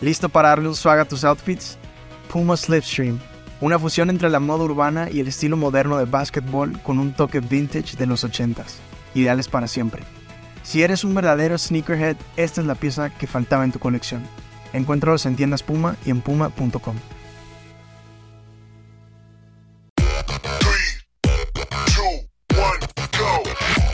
¿Listo 0.00 0.28
para 0.28 0.50
darle 0.50 0.68
un 0.68 0.74
swag 0.74 1.00
a 1.00 1.04
tus 1.06 1.24
outfits? 1.24 1.78
Puma 2.30 2.56
Slipstream, 2.56 3.18
una 3.60 3.78
fusión 3.78 4.10
entre 4.10 4.28
la 4.28 4.40
moda 4.40 4.64
urbana 4.64 5.08
y 5.10 5.20
el 5.20 5.28
estilo 5.28 5.56
moderno 5.56 5.96
de 5.96 6.04
básquetbol 6.04 6.80
con 6.82 6.98
un 6.98 7.14
toque 7.14 7.40
vintage 7.40 7.96
de 7.96 8.06
los 8.06 8.24
80s, 8.24 8.74
ideales 9.14 9.48
para 9.48 9.68
siempre. 9.68 10.02
Si 10.62 10.82
eres 10.82 11.04
un 11.04 11.14
verdadero 11.14 11.56
sneakerhead, 11.56 12.16
esta 12.36 12.60
es 12.60 12.66
la 12.66 12.74
pieza 12.74 13.10
que 13.10 13.26
faltaba 13.26 13.64
en 13.64 13.72
tu 13.72 13.78
colección. 13.78 14.22
Encuéntralos 14.72 15.24
en 15.24 15.36
tiendas 15.36 15.62
Puma 15.62 15.96
y 16.04 16.10
en 16.10 16.20
puma.com. 16.20 16.96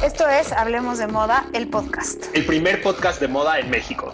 Esto 0.03 0.29
es 0.29 0.51
Hablemos 0.51 0.99
de 0.99 1.07
Moda, 1.07 1.47
el 1.53 1.69
podcast. 1.69 2.25
El 2.35 2.45
primer 2.45 2.83
podcast 2.83 3.21
de 3.21 3.29
moda 3.29 3.61
en 3.61 3.71
México. 3.71 4.13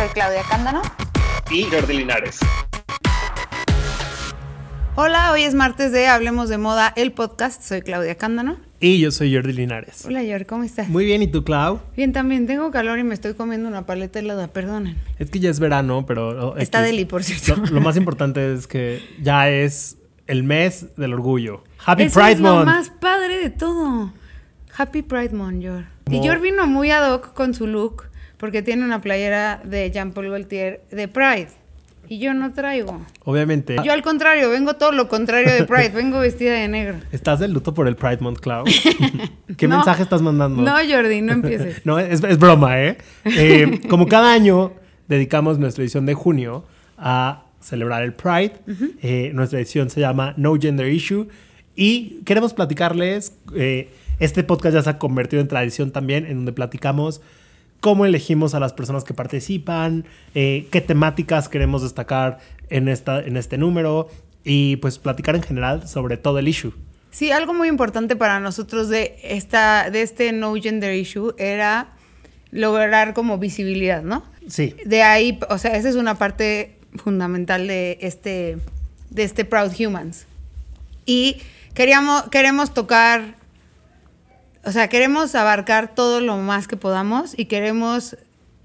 Soy 0.00 0.08
Claudia 0.14 0.42
Cándano. 0.48 0.80
Y 1.50 1.64
Jordi 1.64 1.98
Linares. 1.98 2.40
Hola, 4.94 5.30
hoy 5.30 5.42
es 5.42 5.54
martes 5.54 5.92
de 5.92 6.06
Hablemos 6.06 6.48
de 6.48 6.56
Moda, 6.56 6.90
el 6.96 7.12
podcast. 7.12 7.62
Soy 7.62 7.82
Claudia 7.82 8.14
Cándano. 8.14 8.56
Y 8.80 8.98
yo 8.98 9.10
soy 9.10 9.34
Jordi 9.34 9.52
Linares. 9.52 10.06
Hola, 10.06 10.22
Jordi, 10.26 10.46
¿cómo 10.46 10.64
estás? 10.64 10.88
Muy 10.88 11.04
bien, 11.04 11.20
¿y 11.20 11.26
tú, 11.26 11.44
Clau? 11.44 11.80
Bien, 11.98 12.14
también. 12.14 12.46
Tengo 12.46 12.70
calor 12.70 12.98
y 12.98 13.04
me 13.04 13.12
estoy 13.12 13.34
comiendo 13.34 13.68
una 13.68 13.84
paleta 13.84 14.20
helada, 14.20 14.48
perdonen. 14.48 14.96
Es 15.18 15.30
que 15.30 15.38
ya 15.38 15.50
es 15.50 15.60
verano, 15.60 16.06
pero... 16.06 16.56
Está 16.56 16.80
deli, 16.80 17.04
por 17.04 17.22
cierto. 17.22 17.62
Lo, 17.70 17.82
más 17.82 17.98
importante 17.98 18.54
es 18.54 18.66
que 18.66 19.02
ya 19.20 19.50
es 19.50 19.98
el 20.26 20.44
mes 20.44 20.96
del 20.96 21.12
orgullo. 21.12 21.62
Happy 21.84 22.04
Eso 22.04 22.18
Pride 22.18 22.32
es 22.32 22.40
Month. 22.40 22.60
lo 22.60 22.64
más 22.64 22.88
padre 22.88 23.36
de 23.36 23.50
todo. 23.50 24.14
Happy 24.74 25.02
Pride 25.02 25.34
Month, 25.34 25.60
Yor. 25.62 25.84
Y 26.10 26.24
Yor 26.24 26.40
vino 26.40 26.66
muy 26.66 26.90
ad 26.90 27.12
hoc 27.12 27.34
con 27.34 27.52
su 27.52 27.66
look 27.66 28.09
porque 28.40 28.62
tiene 28.62 28.84
una 28.84 29.00
playera 29.00 29.60
de 29.64 29.90
Jean-Paul 29.90 30.30
Gaultier 30.30 30.80
de 30.90 31.06
Pride. 31.08 31.48
Y 32.08 32.18
yo 32.18 32.34
no 32.34 32.52
traigo. 32.52 33.00
Obviamente. 33.24 33.76
Yo 33.84 33.92
al 33.92 34.02
contrario, 34.02 34.50
vengo 34.50 34.74
todo 34.74 34.90
lo 34.90 35.06
contrario 35.06 35.52
de 35.52 35.62
Pride. 35.64 35.90
Vengo 35.90 36.18
vestida 36.18 36.54
de 36.54 36.66
negro. 36.66 36.96
¿Estás 37.12 37.38
de 37.38 37.46
luto 37.46 37.72
por 37.72 37.86
el 37.86 37.94
Pride 37.94 38.18
Month, 38.18 38.40
Clau? 38.40 38.64
¿Qué 39.56 39.68
No. 39.68 39.76
mensaje 39.76 40.02
estás 40.02 40.20
mandando? 40.20 40.60
No, 40.60 40.72
Jordi, 40.72 41.20
no 41.22 41.32
empieces. 41.34 41.80
No, 41.84 42.00
es, 42.00 42.24
es 42.24 42.38
broma, 42.38 42.82
¿eh? 42.82 42.98
Eh, 43.26 43.80
Como 43.88 44.06
cada 44.08 44.32
año 44.32 44.72
dedicamos 45.06 45.60
nuestra 45.60 45.84
edición 45.84 46.04
de 46.06 46.14
junio 46.14 46.64
a 46.98 47.44
celebrar 47.60 48.02
el 48.02 48.14
Pride. 48.14 48.54
Eh, 49.02 49.30
nuestra 49.34 49.60
edición 49.60 49.88
se 49.90 50.00
llama 50.00 50.34
No 50.36 50.56
Gender 50.56 50.88
Issue. 50.92 51.28
Y 51.76 52.22
queremos 52.24 52.54
platicarles, 52.54 53.36
eh, 53.54 53.88
este 54.18 54.42
podcast 54.42 54.74
ya 54.74 54.82
se 54.82 54.90
ha 54.90 54.98
convertido 54.98 55.40
en 55.40 55.46
tradición 55.48 55.92
también, 55.92 56.26
en 56.26 56.36
donde 56.38 56.52
platicamos 56.52 57.20
cómo 57.80 58.06
elegimos 58.06 58.54
a 58.54 58.60
las 58.60 58.72
personas 58.72 59.04
que 59.04 59.14
participan, 59.14 60.04
eh, 60.34 60.68
qué 60.70 60.80
temáticas 60.80 61.48
queremos 61.48 61.82
destacar 61.82 62.38
en, 62.68 62.88
esta, 62.88 63.20
en 63.20 63.36
este 63.36 63.58
número 63.58 64.08
y 64.44 64.76
pues 64.76 64.98
platicar 64.98 65.34
en 65.36 65.42
general 65.42 65.88
sobre 65.88 66.16
todo 66.16 66.38
el 66.38 66.48
issue. 66.48 66.72
Sí, 67.10 67.32
algo 67.32 67.52
muy 67.54 67.68
importante 67.68 68.14
para 68.14 68.38
nosotros 68.38 68.88
de, 68.88 69.16
esta, 69.22 69.90
de 69.90 70.02
este 70.02 70.32
No 70.32 70.54
Gender 70.54 70.94
Issue 70.94 71.34
era 71.38 71.88
lograr 72.52 73.14
como 73.14 73.38
visibilidad, 73.38 74.02
¿no? 74.02 74.24
Sí. 74.48 74.76
De 74.84 75.02
ahí, 75.02 75.38
o 75.48 75.58
sea, 75.58 75.76
esa 75.76 75.88
es 75.88 75.96
una 75.96 76.16
parte 76.16 76.76
fundamental 76.96 77.66
de 77.66 77.98
este, 78.00 78.58
de 79.10 79.24
este 79.24 79.44
Proud 79.44 79.72
Humans. 79.78 80.26
Y 81.04 81.38
queríamos, 81.74 82.24
queremos 82.30 82.72
tocar, 82.74 83.34
o 84.64 84.72
sea, 84.72 84.88
queremos 84.88 85.34
abarcar 85.34 85.94
todo 85.94 86.20
lo 86.20 86.36
más 86.36 86.68
que 86.68 86.76
podamos 86.76 87.38
y 87.38 87.46
queremos 87.46 88.16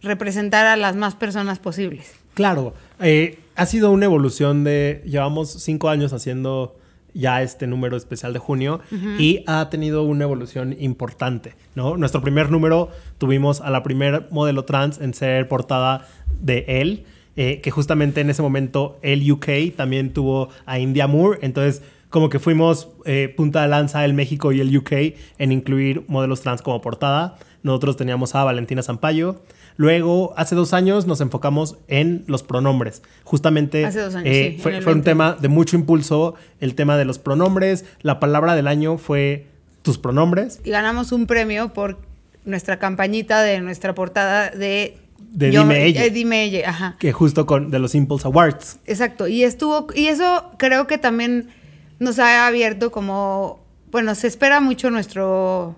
representar 0.02 0.66
a 0.66 0.76
las 0.76 0.96
más 0.96 1.16
personas 1.16 1.60
posibles. 1.60 2.14
Claro, 2.34 2.74
eh, 3.00 3.40
ha 3.56 3.66
sido 3.66 3.92
una 3.92 4.06
evolución 4.06 4.64
de, 4.64 5.02
llevamos 5.06 5.52
cinco 5.52 5.90
años 5.90 6.14
haciendo 6.14 6.76
ya 7.14 7.42
este 7.42 7.66
número 7.66 7.96
especial 7.96 8.34
de 8.34 8.40
junio 8.40 8.81
y 9.18 9.44
ha 9.47 9.69
tenido 9.69 10.03
una 10.03 10.25
evolución 10.25 10.75
importante, 10.78 11.56
¿no? 11.74 11.96
Nuestro 11.96 12.22
primer 12.22 12.52
número 12.52 12.90
tuvimos 13.18 13.62
a 13.62 13.69
la 13.69 13.84
primer 13.84 14.28
modelo 14.31 14.66
trans 14.66 15.00
en 15.00 15.14
ser 15.14 15.48
portada 15.48 16.06
de 16.42 16.66
él, 16.68 17.06
eh, 17.38 17.62
que 17.62 17.72
justamente 17.72 18.19
en 18.19 18.30
ese 18.30 18.42
momento 18.42 19.00
el 19.02 19.31
UK 19.31 19.75
también 19.78 20.12
tuvo 20.12 20.50
a 20.66 20.78
India 20.78 21.08
Moore, 21.08 21.40
entonces 21.42 21.81
como 22.10 22.30
que 22.30 22.40
fuimos 22.40 22.90
eh, 23.06 23.34
punta 23.36 23.62
de 23.62 23.68
lanza 23.68 24.06
el 24.06 24.14
México 24.14 24.52
y 24.52 24.62
el 24.62 24.76
UK 24.76 24.92
en 25.38 25.52
incluir 25.52 26.04
modelos 26.08 26.42
trans 26.42 26.62
como 26.62 26.82
portada. 26.82 27.38
Nosotros 27.64 27.98
teníamos 27.98 28.36
a 28.36 28.44
Valentina 28.44 28.84
Zampayo. 28.84 29.42
Luego, 29.78 30.34
hace 30.38 30.56
dos 30.56 30.74
años 30.74 31.06
nos 31.06 31.20
enfocamos 31.20 31.78
en 31.88 32.24
los 32.28 32.44
pronombres. 32.44 33.02
Justamente 33.24 33.86
Hace 33.86 34.00
dos 34.00 34.16
años, 34.16 34.30
eh, 34.30 34.54
sí, 34.56 34.62
fue, 34.62 34.78
un 34.78 34.86
20. 34.86 35.02
tema 35.02 35.34
de 35.34 35.48
mucho 35.50 35.76
impulso, 35.76 36.36
el 36.62 36.76
tema 36.76 36.98
de 36.98 37.06
los 37.06 37.20
pronombres. 37.20 37.86
La 38.02 38.20
palabra 38.20 38.56
del 38.56 38.68
año 38.68 38.98
fue 38.98 39.48
tus 39.82 39.98
pronombres. 39.98 40.62
Y 40.64 40.70
ganamos 40.70 41.12
un 41.12 41.28
premio 41.28 41.74
por 41.74 41.98
nuestra 42.46 42.80
campañita 42.80 43.42
de 43.42 43.62
nuestra 43.62 43.94
portada 43.94 44.50
de... 44.52 44.98
De 45.32 45.50
Dime 45.50 45.86
Ella. 45.86 46.06
eh, 46.06 46.12
dime 46.12 46.46
ella, 46.46 46.70
ajá. 46.70 46.96
que 46.98 47.12
justo 47.12 47.46
con 47.46 47.70
de 47.70 47.80
los 47.80 47.94
Impulse 47.94 48.26
Awards. 48.28 48.80
Exacto, 48.86 49.28
y 49.28 49.44
estuvo, 49.44 49.88
y 49.94 50.08
eso 50.08 50.52
creo 50.58 50.88
que 50.88 50.98
también 50.98 51.50
nos 52.00 52.19
ha 52.19 52.47
abierto 52.47 52.91
como, 52.91 53.59
bueno, 53.91 54.16
se 54.16 54.28
espera 54.28 54.59
mucho 54.59 54.89
nuestro, 54.89 55.75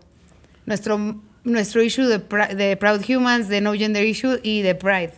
nuestro, 0.65 1.15
nuestro 1.43 1.81
issue 1.83 2.05
de, 2.05 2.19
de 2.55 2.77
Proud 2.77 3.01
Humans, 3.07 3.47
de 3.47 3.61
No 3.61 3.73
Gender 3.73 4.05
Issue 4.05 4.39
y 4.43 4.61
de 4.61 4.75
Pride. 4.75 5.13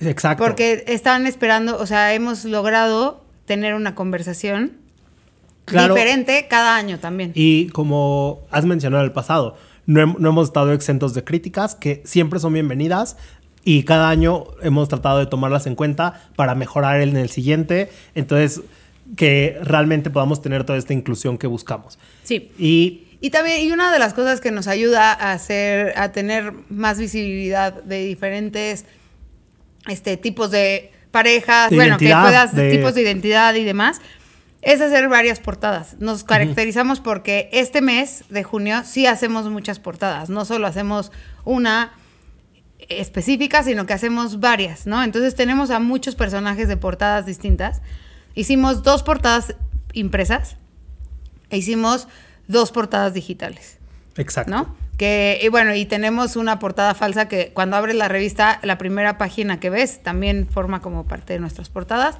Exacto. 0.00 0.42
Porque 0.44 0.84
están 0.86 1.26
esperando, 1.26 1.78
o 1.78 1.86
sea, 1.86 2.14
hemos 2.14 2.44
logrado 2.44 3.24
tener 3.44 3.74
una 3.74 3.94
conversación 3.94 4.78
Claro. 5.66 5.94
diferente 5.94 6.46
cada 6.48 6.76
año 6.76 6.98
también. 6.98 7.32
Y 7.34 7.68
como 7.68 8.40
has 8.50 8.64
mencionado 8.64 9.02
en 9.02 9.08
el 9.08 9.12
pasado, 9.12 9.56
no, 9.86 10.16
no 10.18 10.30
hemos 10.30 10.48
estado 10.48 10.72
exentos 10.72 11.14
de 11.14 11.22
críticas 11.22 11.74
que 11.74 12.02
siempre 12.04 12.40
son 12.40 12.54
bienvenidas 12.54 13.16
y 13.64 13.84
cada 13.84 14.08
año 14.08 14.46
hemos 14.62 14.88
tratado 14.88 15.18
de 15.18 15.26
tomarlas 15.26 15.66
en 15.66 15.74
cuenta 15.74 16.28
para 16.34 16.54
mejorar 16.54 17.00
en 17.02 17.16
el 17.16 17.28
siguiente. 17.28 17.90
Entonces, 18.14 18.62
que 19.16 19.58
realmente 19.62 20.10
podamos 20.10 20.40
tener 20.42 20.64
toda 20.64 20.78
esta 20.78 20.92
inclusión 20.92 21.36
que 21.38 21.46
buscamos. 21.46 21.98
Sí. 22.22 22.50
Y 22.58 23.06
Y 23.20 23.30
también, 23.30 23.60
y 23.66 23.70
una 23.72 23.92
de 23.92 23.98
las 23.98 24.14
cosas 24.14 24.40
que 24.40 24.50
nos 24.50 24.66
ayuda 24.66 25.12
a 25.12 25.32
hacer, 25.32 25.92
a 25.98 26.10
tener 26.12 26.52
más 26.70 26.98
visibilidad 26.98 27.82
de 27.82 28.04
diferentes 28.06 28.86
este, 29.88 30.16
tipos 30.16 30.50
de 30.50 30.92
parejas, 31.10 31.70
De 31.70 31.76
bueno, 31.76 31.98
que 31.98 32.06
puedas, 32.06 32.54
de- 32.54 32.70
tipos 32.70 32.94
de 32.94 33.02
identidad 33.02 33.54
y 33.56 33.64
demás, 33.64 34.00
es 34.62 34.80
hacer 34.80 35.08
varias 35.08 35.40
portadas. 35.40 35.96
Nos 36.00 36.22
caracterizamos 36.22 37.00
porque 37.00 37.48
este 37.52 37.80
mes 37.80 38.24
de 38.28 38.42
junio 38.44 38.82
sí 38.84 39.06
hacemos 39.06 39.48
muchas 39.50 39.80
portadas, 39.80 40.28
no 40.30 40.44
solo 40.44 40.66
hacemos 40.66 41.10
una 41.44 41.92
específica, 42.88 43.62
sino 43.62 43.86
que 43.86 43.92
hacemos 43.92 44.40
varias, 44.40 44.86
¿no? 44.86 45.02
Entonces 45.02 45.34
tenemos 45.34 45.70
a 45.70 45.78
muchos 45.80 46.14
personajes 46.14 46.68
de 46.68 46.76
portadas 46.76 47.26
distintas. 47.26 47.80
Hicimos 48.40 48.82
dos 48.82 49.02
portadas 49.02 49.54
impresas 49.92 50.56
e 51.50 51.58
hicimos 51.58 52.08
dos 52.48 52.70
portadas 52.72 53.12
digitales, 53.12 53.76
exacto. 54.16 54.50
¿no? 54.50 54.74
Que, 54.96 55.38
y 55.42 55.48
bueno, 55.48 55.74
y 55.74 55.84
tenemos 55.84 56.36
una 56.36 56.58
portada 56.58 56.94
falsa 56.94 57.28
que 57.28 57.52
cuando 57.52 57.76
abres 57.76 57.96
la 57.96 58.08
revista, 58.08 58.58
la 58.62 58.78
primera 58.78 59.18
página 59.18 59.60
que 59.60 59.68
ves 59.68 60.02
también 60.02 60.46
forma 60.46 60.80
como 60.80 61.04
parte 61.04 61.34
de 61.34 61.38
nuestras 61.40 61.68
portadas. 61.68 62.16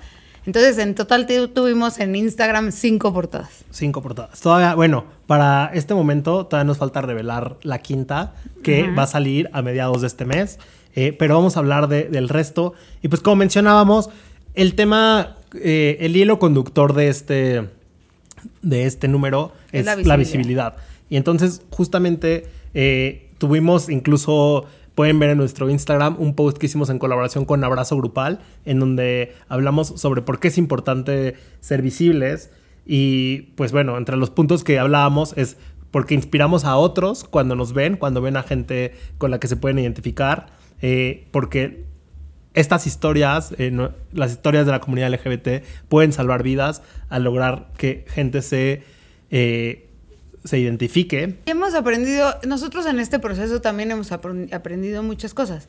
Entonces, 0.47 0.79
en 0.79 0.95
total 0.95 1.27
tu- 1.27 1.49
tuvimos 1.49 1.99
en 2.01 2.15
Instagram 2.17 2.73
cinco 2.73 3.13
portadas. 3.13 3.65
Cinco 3.71 4.01
portadas. 4.03 4.41
Todavía, 4.41 4.75
bueno, 4.75 5.05
para 5.27 5.71
este 5.75 5.93
momento 5.95 6.47
todavía 6.47 6.65
nos 6.67 6.79
falta 6.79 7.01
revelar 7.03 7.57
la 7.63 7.79
quinta, 7.81 8.35
que 8.63 8.91
va 8.91 9.03
a 9.05 9.07
salir 9.07 9.49
a 9.53 9.61
mediados 9.63 10.01
de 10.01 10.07
este 10.07 10.25
mes. 10.25 10.59
Eh, 10.95 11.15
pero 11.19 11.35
vamos 11.37 11.57
a 11.57 11.61
hablar 11.61 11.89
de- 11.89 12.05
del 12.05 12.29
resto. 12.31 12.73
Y 13.03 13.09
pues 13.09 13.21
como 13.21 13.37
mencionábamos, 13.37 14.09
el 14.55 14.75
tema, 14.75 15.37
eh, 15.55 15.99
el 16.01 16.17
hilo 16.17 16.39
conductor 16.39 16.95
de 16.95 17.09
este, 17.09 17.69
de 18.63 18.85
este 18.87 19.09
número 19.09 19.53
Es 19.73 19.87
es, 19.87 20.07
la 20.07 20.17
visibilidad. 20.17 20.77
Y 21.09 21.17
entonces 21.17 21.63
justamente 21.71 22.47
eh, 22.75 23.31
tuvimos 23.39 23.89
incluso, 23.89 24.67
pueden 24.95 25.19
ver 25.19 25.31
en 25.31 25.39
nuestro 25.39 25.69
Instagram, 25.71 26.17
un 26.19 26.35
post 26.35 26.59
que 26.59 26.67
hicimos 26.67 26.91
en 26.91 26.99
colaboración 26.99 27.45
con 27.45 27.63
Abrazo 27.65 27.97
Grupal, 27.97 28.41
en 28.65 28.81
donde 28.81 29.35
hablamos 29.49 29.89
sobre 29.97 30.23
por 30.23 30.39
qué 30.41 30.49
es 30.49 30.59
importante 30.59 31.35
ser 31.61 31.83
visibles. 31.83 32.51
Y 32.87 33.53
pues 33.57 33.73
bueno, 33.73 33.99
entre 33.99 34.17
los 34.17 34.31
puntos 34.31 34.65
que 34.65 34.79
hablábamos 34.79 35.35
es 35.37 35.57
porque 35.91 36.15
inspiramos 36.15 36.65
a 36.65 36.77
otros 36.77 37.25
cuando 37.25 37.57
nos 37.57 37.73
ven, 37.73 37.97
cuando 37.97 38.23
ven 38.23 38.37
a 38.37 38.43
gente 38.43 38.95
con 39.19 39.31
la 39.31 39.41
que 39.41 39.49
se 39.49 39.57
pueden 39.57 39.79
identificar, 39.79 40.47
eh, 40.83 41.27
porque 41.33 41.85
estas 42.55 42.87
historias, 42.87 43.55
eh, 43.59 43.71
las 44.13 44.33
historias 44.33 44.67
de 44.67 44.73
la 44.73 44.81
comunidad 44.81 45.09
LGBT, 45.13 45.63
pueden 45.89 46.13
salvar 46.13 46.43
vidas 46.43 46.83
al 47.09 47.23
lograr 47.25 47.69
que 47.77 48.05
gente 48.09 48.43
se, 48.43 48.83
eh, 49.31 49.89
se 50.45 50.59
identifique. 50.59 51.37
Hemos 51.47 51.75
aprendido, 51.75 52.35
nosotros 52.47 52.87
en 52.87 52.99
este 52.99 53.19
proceso 53.19 53.61
también 53.61 53.91
hemos 53.91 54.11
apren- 54.11 54.53
aprendido 54.53 55.03
muchas 55.03 55.35
cosas. 55.35 55.69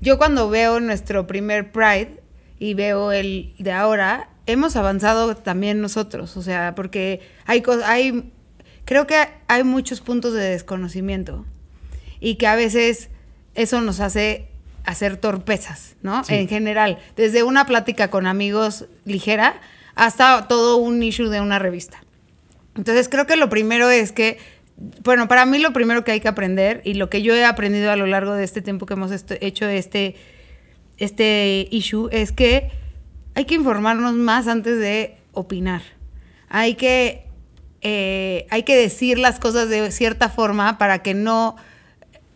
yo 0.00 0.18
cuando 0.18 0.48
veo 0.48 0.80
nuestro 0.80 1.26
primer 1.26 1.70
Pride 1.70 2.20
y 2.58 2.74
veo 2.74 3.12
el 3.12 3.52
de 3.58 3.72
ahora, 3.72 4.30
hemos 4.46 4.74
avanzado 4.76 5.36
también 5.36 5.80
nosotros, 5.80 6.36
o 6.36 6.42
sea, 6.42 6.74
porque 6.74 7.20
hay 7.46 7.62
hay, 7.84 8.32
creo 8.84 9.06
que 9.06 9.16
hay 9.48 9.62
muchos 9.64 10.00
puntos 10.00 10.32
de 10.34 10.40
desconocimiento 10.42 11.44
y 12.20 12.36
que 12.36 12.46
a 12.48 12.56
veces 12.56 13.10
eso 13.54 13.80
nos 13.80 14.00
hace 14.00 14.48
hacer 14.84 15.16
torpezas, 15.16 15.96
¿no? 16.02 16.24
Sí. 16.24 16.34
En 16.34 16.48
general, 16.48 16.98
desde 17.16 17.42
una 17.42 17.66
plática 17.66 18.08
con 18.08 18.26
amigos 18.26 18.86
ligera 19.04 19.60
hasta 19.94 20.48
todo 20.48 20.76
un 20.76 21.02
issue 21.02 21.28
de 21.28 21.40
una 21.40 21.58
revista. 21.58 22.02
Entonces 22.76 23.08
creo 23.08 23.26
que 23.26 23.36
lo 23.36 23.48
primero 23.48 23.90
es 23.90 24.12
que, 24.12 24.38
bueno, 25.04 25.28
para 25.28 25.44
mí 25.44 25.58
lo 25.58 25.72
primero 25.72 26.04
que 26.04 26.12
hay 26.12 26.20
que 26.20 26.28
aprender 26.28 26.80
y 26.84 26.94
lo 26.94 27.10
que 27.10 27.22
yo 27.22 27.34
he 27.34 27.44
aprendido 27.44 27.90
a 27.90 27.96
lo 27.96 28.06
largo 28.06 28.32
de 28.32 28.44
este 28.44 28.62
tiempo 28.62 28.86
que 28.86 28.94
hemos 28.94 29.12
hecho 29.12 29.68
este, 29.68 30.16
este 30.96 31.68
issue 31.70 32.08
es 32.10 32.32
que 32.32 32.70
hay 33.34 33.44
que 33.44 33.54
informarnos 33.54 34.14
más 34.14 34.48
antes 34.48 34.78
de 34.78 35.16
opinar. 35.32 35.82
Hay 36.48 36.74
que, 36.74 37.26
eh, 37.82 38.46
hay 38.50 38.62
que 38.62 38.76
decir 38.76 39.18
las 39.18 39.38
cosas 39.38 39.68
de 39.68 39.90
cierta 39.90 40.28
forma 40.28 40.78
para 40.78 41.02
que 41.02 41.14
no 41.14 41.56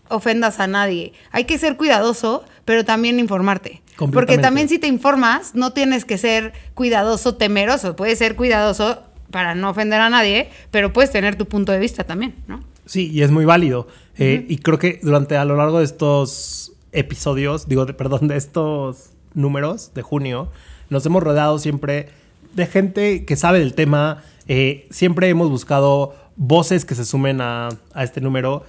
ofendas 0.08 0.60
a 0.60 0.66
nadie. 0.66 1.12
Hay 1.32 1.44
que 1.44 1.58
ser 1.58 1.76
cuidadoso, 1.76 2.44
pero 2.64 2.84
también 2.84 3.18
informarte. 3.18 3.82
Porque 4.12 4.36
también 4.38 4.68
si 4.68 4.78
te 4.78 4.86
informas, 4.88 5.54
no 5.54 5.72
tienes 5.72 6.04
que 6.04 6.18
ser 6.18 6.52
cuidadoso, 6.74 7.36
temeroso. 7.36 7.96
Puedes 7.96 8.18
ser 8.18 8.36
cuidadoso 8.36 9.02
para 9.30 9.54
no 9.54 9.70
ofender 9.70 10.00
a 10.00 10.10
nadie, 10.10 10.50
pero 10.70 10.92
puedes 10.92 11.10
tener 11.10 11.36
tu 11.36 11.46
punto 11.46 11.72
de 11.72 11.78
vista 11.78 12.04
también, 12.04 12.34
¿no? 12.46 12.62
Sí, 12.84 13.10
y 13.10 13.22
es 13.22 13.30
muy 13.30 13.44
válido. 13.44 13.88
Eh, 14.18 14.44
Y 14.48 14.58
creo 14.58 14.78
que 14.78 15.00
durante 15.02 15.36
a 15.36 15.44
lo 15.44 15.56
largo 15.56 15.78
de 15.78 15.84
estos 15.84 16.72
episodios, 16.92 17.68
digo, 17.68 17.86
de- 17.86 17.94
perdón, 17.94 18.28
de 18.28 18.36
estos 18.36 19.10
números 19.34 19.92
de 19.94 20.02
junio, 20.02 20.50
nos 20.90 21.04
hemos 21.06 21.22
rodeado 21.22 21.58
siempre 21.58 22.08
de 22.54 22.66
gente 22.66 23.24
que 23.24 23.36
sabe 23.36 23.58
del 23.58 23.74
tema. 23.74 24.22
Eh, 24.48 24.86
siempre 24.90 25.28
hemos 25.28 25.50
buscado 25.50 26.14
voces 26.36 26.84
que 26.84 26.94
se 26.94 27.04
sumen 27.04 27.40
a, 27.40 27.68
a 27.94 28.04
este 28.04 28.20
número, 28.20 28.64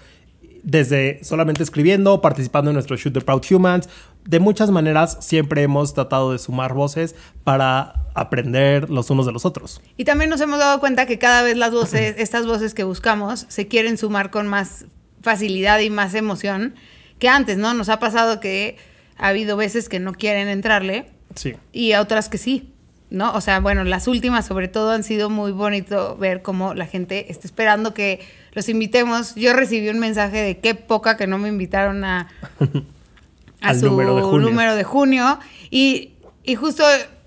desde 0.64 1.24
solamente 1.24 1.64
escribiendo, 1.64 2.22
participando 2.22 2.72
en 2.72 2.76
nuestro 2.76 2.96
Shoot 2.98 3.14
the 3.14 3.22
Proud 3.22 3.44
Humans. 3.50 3.90
De 4.26 4.40
muchas 4.40 4.70
maneras, 4.72 5.18
siempre 5.22 5.62
hemos 5.64 5.94
tratado 5.94 6.32
de 6.34 6.40
sumar 6.40 6.74
voces 6.74 7.16
para 7.44 7.94
aprender 8.14 8.90
los 8.90 9.10
unos 9.10 9.26
de 9.26 9.32
los 9.32 9.46
otros. 9.46 9.82
Y 9.96 10.04
también 10.04 10.30
nos 10.30 10.42
hemos 10.42 10.60
dado 10.60 10.80
cuenta 10.80 11.06
que 11.06 11.18
cada 11.20 11.44
vez 11.44 11.56
las 11.58 11.72
voces, 11.72 12.16
estas 12.20 12.46
voces 12.46 12.74
que 12.74 12.84
buscamos, 12.84 13.46
se 13.48 13.68
quieren 13.68 13.98
sumar 13.98 14.32
con 14.32 14.48
más 14.48 14.86
facilidad 15.22 15.80
y 15.80 15.90
más 15.90 16.14
emoción 16.14 16.76
que 17.20 17.30
antes, 17.30 17.58
¿no? 17.58 17.74
Nos 17.74 17.90
ha 17.90 18.00
pasado 18.00 18.40
que 18.40 18.78
ha 19.18 19.28
habido 19.30 19.58
veces 19.58 19.90
que 19.90 20.00
no 20.00 20.14
quieren 20.14 20.48
entrarle 20.48 21.10
Sí. 21.36 21.56
y 21.72 21.92
a 21.94 22.02
otras 22.02 22.30
que 22.30 22.38
sí, 22.38 22.74
¿no? 23.10 23.34
O 23.34 23.42
sea, 23.42 23.60
bueno, 23.60 23.84
las 23.84 24.08
últimas 24.08 24.46
sobre 24.46 24.68
todo 24.68 24.92
han 24.92 25.04
sido 25.04 25.30
muy 25.30 25.52
bonito 25.52 26.18
ver 26.18 26.42
cómo 26.42 26.74
la 26.74 26.86
gente 26.86 27.32
está 27.32 27.48
esperando 27.48 27.94
que 27.94 28.20
los 28.54 28.70
invitemos. 28.70 29.36
Yo 29.36 29.54
recibí 29.54 29.90
un 29.90 30.00
mensaje 30.00 30.42
de 30.42 30.58
qué 30.60 30.76
poca 30.76 31.18
que 31.18 31.28
no 31.28 31.38
me 31.38 31.50
invitaron 31.50 32.04
a, 32.04 32.28
a 33.62 33.70
Al 33.70 33.80
su 33.80 33.86
número 33.88 34.16
de 34.16 34.22
junio. 34.24 34.50
número 34.50 34.76
de 34.76 34.84
junio. 34.84 35.40
Y, 35.70 36.14
y 36.44 36.56
justo, 36.56 36.84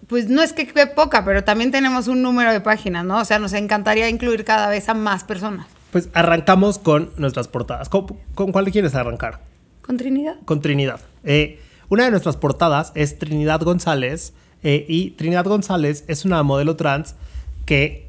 pues 0.07 0.29
no 0.29 0.43
es 0.43 0.53
que 0.53 0.67
qué 0.67 0.87
poca, 0.87 1.25
pero 1.25 1.45
también 1.45 1.71
tenemos 1.71 2.09
un 2.09 2.23
número 2.23 2.53
de 2.53 2.61
páginas, 2.61 3.05
¿no? 3.05 3.19
O 3.19 3.25
sea, 3.25 3.39
nos 3.39 3.53
encantaría 3.53 4.09
incluir 4.09 4.45
cada 4.45 4.69
vez 4.69 4.89
a 4.89 4.95
más 4.95 5.25
personas. 5.25 5.67
Pues 5.93 6.09
arrancamos 6.15 6.79
con 6.79 7.11
nuestras 7.17 7.49
portadas. 7.49 7.89
¿Con, 7.89 8.07
con 8.35 8.53
cuál 8.53 8.71
quieres 8.71 8.95
arrancar? 8.95 9.41
¿Con 9.83 9.97
Trinidad? 9.97 10.37
Con 10.45 10.61
Trinidad. 10.61 11.01
Eh, 11.25 11.61
una 11.89 12.05
de 12.05 12.11
nuestras 12.13 12.37
portadas 12.37 12.93
es 12.95 13.19
Trinidad 13.19 13.61
González. 13.63 14.33
Eh, 14.63 14.85
y 14.89 15.11
Trinidad 15.13 15.45
González 15.45 16.05
es 16.09 16.25
una 16.25 16.43
modelo 16.43 16.77
trans 16.77 17.15
que 17.67 18.09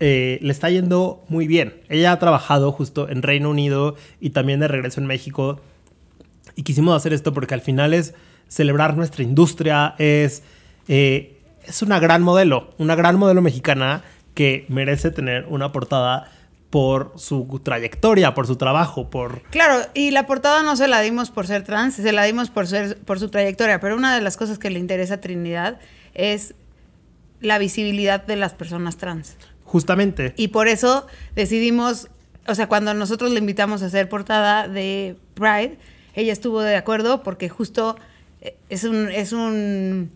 eh, 0.00 0.38
le 0.42 0.52
está 0.52 0.70
yendo 0.70 1.24
muy 1.28 1.46
bien. 1.46 1.74
Ella 1.88 2.12
ha 2.12 2.18
trabajado 2.18 2.70
justo 2.70 3.08
en 3.08 3.22
Reino 3.22 3.50
Unido 3.50 3.96
y 4.20 4.30
también 4.30 4.60
de 4.60 4.68
regreso 4.68 5.00
en 5.00 5.06
México. 5.06 5.60
Y 6.54 6.62
quisimos 6.62 6.96
hacer 6.96 7.12
esto 7.12 7.32
porque 7.32 7.54
al 7.54 7.60
final 7.60 7.94
es 7.94 8.14
celebrar 8.48 8.96
nuestra 8.96 9.22
industria, 9.22 9.94
es, 9.98 10.42
eh, 10.88 11.36
es 11.66 11.82
una 11.82 11.98
gran 11.98 12.22
modelo, 12.22 12.74
una 12.78 12.94
gran 12.94 13.16
modelo 13.16 13.42
mexicana 13.42 14.02
que 14.34 14.64
merece 14.68 15.10
tener 15.10 15.46
una 15.48 15.72
portada 15.72 16.30
por 16.70 17.12
su 17.16 17.60
trayectoria, 17.62 18.34
por 18.34 18.46
su 18.46 18.56
trabajo, 18.56 19.08
por... 19.08 19.42
Claro, 19.44 19.86
y 19.94 20.10
la 20.10 20.26
portada 20.26 20.62
no 20.62 20.76
se 20.76 20.86
la 20.86 21.00
dimos 21.00 21.30
por 21.30 21.46
ser 21.46 21.64
trans, 21.64 21.94
se 21.94 22.12
la 22.12 22.24
dimos 22.24 22.50
por 22.50 22.66
ser 22.66 22.98
por 22.98 23.18
su 23.18 23.30
trayectoria, 23.30 23.80
pero 23.80 23.96
una 23.96 24.14
de 24.14 24.20
las 24.20 24.36
cosas 24.36 24.58
que 24.58 24.68
le 24.70 24.78
interesa 24.78 25.14
a 25.14 25.20
Trinidad 25.20 25.78
es 26.14 26.54
la 27.40 27.58
visibilidad 27.58 28.24
de 28.24 28.36
las 28.36 28.52
personas 28.52 28.96
trans. 28.96 29.36
Justamente. 29.64 30.34
Y 30.36 30.48
por 30.48 30.68
eso 30.68 31.06
decidimos, 31.34 32.08
o 32.46 32.54
sea, 32.54 32.68
cuando 32.68 32.92
nosotros 32.94 33.30
le 33.30 33.38
invitamos 33.38 33.82
a 33.82 33.86
hacer 33.86 34.08
portada 34.08 34.68
de 34.68 35.16
Pride, 35.34 35.78
ella 36.14 36.32
estuvo 36.32 36.60
de 36.60 36.76
acuerdo 36.76 37.22
porque 37.22 37.48
justo 37.48 37.96
eh, 38.40 38.56
es 38.68 38.84
un 38.84 39.08
es 39.10 39.32
un 39.32 40.10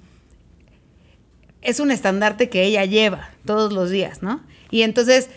es 1.63 1.81
un 1.81 1.91
estandarte 1.91 2.49
que 2.49 2.65
ella 2.65 2.85
lleva 2.85 3.31
todos 3.45 3.73
los 3.73 3.91
días, 3.91 4.23
¿no? 4.23 4.43
Y 4.71 4.83
entonces 4.83 5.29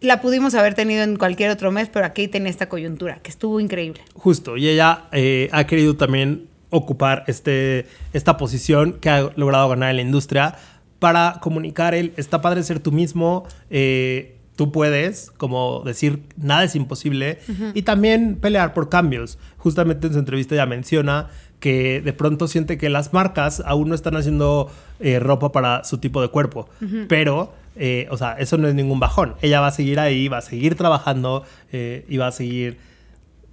la 0.00 0.20
pudimos 0.20 0.54
haber 0.54 0.74
tenido 0.74 1.02
en 1.02 1.16
cualquier 1.16 1.50
otro 1.50 1.70
mes, 1.72 1.88
pero 1.92 2.06
aquí 2.06 2.28
tenía 2.28 2.50
esta 2.50 2.68
coyuntura, 2.68 3.18
que 3.22 3.30
estuvo 3.30 3.60
increíble. 3.60 4.00
Justo, 4.14 4.56
y 4.56 4.68
ella 4.68 5.06
eh, 5.12 5.48
ha 5.52 5.64
querido 5.64 5.96
también 5.96 6.48
ocupar 6.70 7.24
este, 7.26 7.86
esta 8.12 8.36
posición 8.36 8.94
que 8.94 9.10
ha 9.10 9.30
logrado 9.36 9.68
ganar 9.68 9.90
en 9.90 9.96
la 9.96 10.02
industria 10.02 10.56
para 10.98 11.38
comunicar 11.40 11.94
el, 11.94 12.12
está 12.16 12.40
padre 12.40 12.62
ser 12.62 12.80
tú 12.80 12.92
mismo, 12.92 13.46
eh, 13.70 14.36
tú 14.56 14.72
puedes, 14.72 15.30
como 15.36 15.82
decir, 15.84 16.24
nada 16.36 16.64
es 16.64 16.74
imposible, 16.74 17.38
y 17.74 17.82
también 17.82 18.36
pelear 18.36 18.74
por 18.74 18.88
cambios. 18.88 19.38
Justamente 19.56 20.08
en 20.08 20.14
su 20.14 20.18
entrevista 20.18 20.56
ya 20.56 20.66
menciona 20.66 21.28
que 21.60 22.00
de 22.00 22.12
pronto 22.12 22.48
siente 22.48 22.76
que 22.78 22.88
las 22.88 23.12
marcas 23.12 23.62
aún 23.64 23.88
no 23.88 23.94
están 23.94 24.16
haciendo 24.16 24.70
eh, 25.00 25.20
ropa 25.20 25.52
para 25.52 25.84
su 25.84 25.98
tipo 25.98 26.20
de 26.20 26.28
cuerpo, 26.28 26.68
pero, 27.08 27.52
eh, 27.78 28.08
o 28.10 28.16
sea, 28.16 28.32
eso 28.38 28.58
no 28.58 28.68
es 28.68 28.74
ningún 28.74 28.98
bajón. 28.98 29.36
Ella 29.40 29.60
va 29.60 29.68
a 29.68 29.72
seguir 29.72 30.00
ahí, 30.00 30.28
va 30.28 30.38
a 30.38 30.42
seguir 30.42 30.74
trabajando 30.74 31.44
eh, 31.72 32.04
y 32.08 32.16
va 32.16 32.26
a 32.26 32.32
seguir 32.32 32.78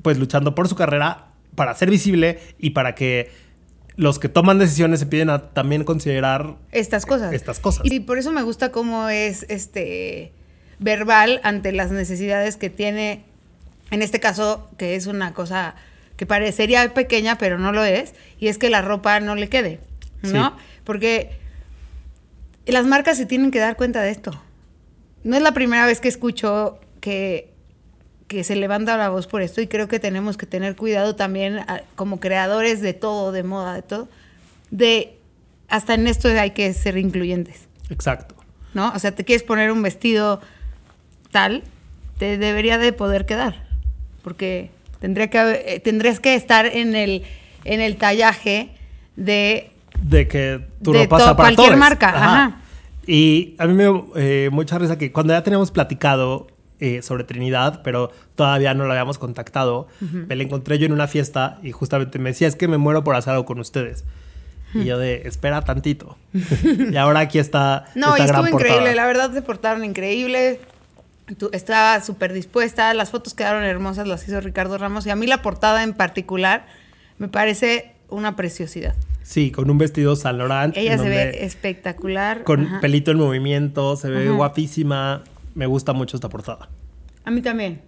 pues 0.02 0.18
luchando 0.18 0.56
por 0.56 0.68
su 0.68 0.76
carrera 0.76 1.28
para 1.56 1.74
ser 1.76 1.90
visible 1.90 2.40
y 2.60 2.72
para 2.72 2.96
que 2.96 3.32
los 3.96 4.20
que 4.20 4.28
toman 4.28 4.60
decisiones 4.60 5.00
se 5.00 5.06
piden 5.06 5.30
a 5.30 5.50
también 5.50 5.84
considerar 5.84 6.56
Estas 6.72 7.06
cosas. 7.06 7.34
Estas 7.34 7.60
cosas. 7.60 7.86
Y 7.86 8.00
por 8.02 8.18
eso 8.18 8.32
me 8.32 8.42
gusta 8.42 8.72
cómo 8.72 9.10
es 9.10 9.46
este 9.48 10.32
verbal 10.80 11.40
ante 11.44 11.72
las 11.72 11.92
necesidades 11.92 12.58
que 12.58 12.70
tiene, 12.70 13.24
en 13.92 14.02
este 14.02 14.20
caso, 14.20 14.70
que 14.78 14.96
es 14.96 15.08
una 15.08 15.34
cosa 15.34 15.76
que 16.18 16.26
parecería 16.26 16.94
pequeña, 16.94 17.38
pero 17.38 17.58
no 17.58 17.72
lo 17.72 17.84
es, 17.84 18.14
y 18.40 18.48
es 18.48 18.58
que 18.58 18.70
la 18.70 18.82
ropa 18.82 19.20
no 19.20 19.36
le 19.36 19.50
quede, 19.50 19.80
¿no? 20.24 20.50
Sí. 20.50 20.64
Porque 20.84 21.45
las 22.72 22.86
marcas 22.86 23.18
se 23.18 23.26
tienen 23.26 23.52
que 23.52 23.60
dar 23.60 23.76
cuenta 23.76 24.02
de 24.02 24.12
esto. 24.12 24.32
No 25.24 25.36
es 25.36 25.42
la 25.42 25.54
primera 25.54 25.86
vez 25.86 26.00
que 26.00 26.08
escucho 26.08 26.80
que, 27.02 27.52
que 28.28 28.44
se 28.44 28.56
levanta 28.56 28.98
la 28.98 29.10
voz 29.10 29.28
por 29.28 29.42
esto 29.42 29.62
y 29.62 29.68
creo 29.68 29.88
que 29.88 30.00
tenemos 30.00 30.38
que 30.38 30.46
tener 30.46 30.76
cuidado 30.76 31.16
también 31.16 31.60
a- 31.60 31.82
como 31.96 32.20
creadores 32.20 32.82
de 32.82 32.94
todo, 32.94 33.32
de 33.32 33.44
moda, 33.44 33.74
de 33.74 33.82
todo, 33.82 34.08
de 34.72 35.18
hasta 35.68 35.94
en 35.96 36.08
esto 36.08 36.28
hay 36.28 36.52
que 36.52 36.72
ser 36.74 36.98
incluyentes, 36.98 37.68
Exacto. 37.90 38.36
¿no? 38.74 38.92
O 38.96 39.00
sea, 39.00 39.14
te 39.14 39.24
quieres 39.26 39.44
poner 39.44 39.72
un 39.72 39.82
vestido 39.82 40.42
tal, 41.32 41.64
te 42.20 42.38
debería 42.38 42.78
de 42.78 42.94
poder 42.94 43.26
quedar, 43.26 43.68
porque 44.24 44.70
tendría 45.00 45.30
que 45.30 45.40
eh, 45.76 45.80
tendrías 45.80 46.20
que 46.20 46.36
estar 46.36 46.66
en 46.66 46.96
el 46.96 47.24
en 47.64 47.82
el 47.82 47.98
tallaje 47.98 48.70
de 49.16 49.72
De 50.02 50.28
que 50.28 50.62
tu 50.84 50.92
De 50.94 51.08
to- 51.08 51.18
sea 51.18 51.36
para 51.36 51.50
cualquier 51.50 51.68
todos. 51.70 51.80
marca, 51.80 52.10
ajá. 52.10 52.56
Y 53.08 53.56
a 53.60 53.68
mí 53.68 53.74
me 53.74 53.84
dio 53.84 54.08
eh, 54.16 54.50
mucha 54.52 54.78
risa 54.80 54.98
que 54.98 55.12
cuando 55.12 55.34
ya 55.34 55.44
teníamos 55.44 55.72
platicado 55.72 56.48
eh, 56.80 57.02
sobre 57.02 57.24
Trinidad, 57.24 57.82
pero 57.84 58.12
todavía 58.36 58.74
no 58.74 58.86
la 58.86 58.94
habíamos 58.96 59.18
contactado, 59.18 59.88
me 60.02 60.36
la 60.36 60.44
encontré 60.44 60.78
yo 60.80 60.86
en 60.88 60.92
una 60.92 61.08
fiesta 61.08 61.60
y 61.64 61.72
justamente 61.72 62.20
me 62.20 62.32
decía, 62.32 62.48
es 62.48 62.56
que 62.56 62.68
me 62.68 62.78
muero 62.78 63.04
por 63.04 63.16
hacer 63.16 63.32
algo 63.34 63.46
con 63.46 63.60
ustedes. 63.60 64.04
Y 64.74 64.84
yo 64.84 64.98
de, 64.98 65.22
espera 65.26 65.62
tantito. 65.62 66.18
y 66.92 66.96
ahora 66.98 67.22
aquí 67.22 67.40
está 67.40 67.86
No, 67.96 68.16
esta 68.18 68.24
y 68.26 68.28
gran 68.28 68.42
estuvo 68.46 68.60
increíble, 68.60 68.78
portada. 68.90 68.96
la 68.96 69.06
verdad 69.06 69.32
se 69.34 69.42
portaron 69.42 69.86
increíble. 69.86 70.60
Tú- 71.38 71.50
Estaba 71.54 72.02
súper 72.02 72.34
dispuesta, 72.34 72.94
las 72.94 73.10
fotos 73.12 73.34
quedaron 73.34 73.64
hermosas, 73.64 74.06
las 74.08 74.28
hizo 74.28 74.42
Ricardo 74.42 74.78
Ramos 74.78 75.06
y 75.06 75.12
a 75.12 75.16
mí 75.16 75.28
la 75.28 75.42
portada 75.42 75.82
en 75.84 75.94
particular 75.94 76.66
me 77.20 77.28
parece 77.30 77.94
una 78.10 78.36
preciosidad. 78.36 78.96
Sí, 79.26 79.50
con 79.50 79.72
un 79.72 79.80
vestido 79.80 80.14
Laurent. 80.24 80.78
Ella 80.78 81.00
se 81.00 81.10
ve 81.10 81.44
espectacular. 81.44 82.44
Con 82.44 82.68
Ajá. 82.68 82.80
pelito 82.80 83.10
en 83.10 83.18
movimiento, 83.18 83.96
se 83.96 84.08
ve 84.08 84.28
Ajá. 84.28 84.36
guapísima. 84.36 85.24
Me 85.56 85.66
gusta 85.66 85.94
mucho 85.94 86.16
esta 86.16 86.30
portada. 86.30 86.70
A 87.24 87.32
mí 87.32 87.42
también. 87.42 87.82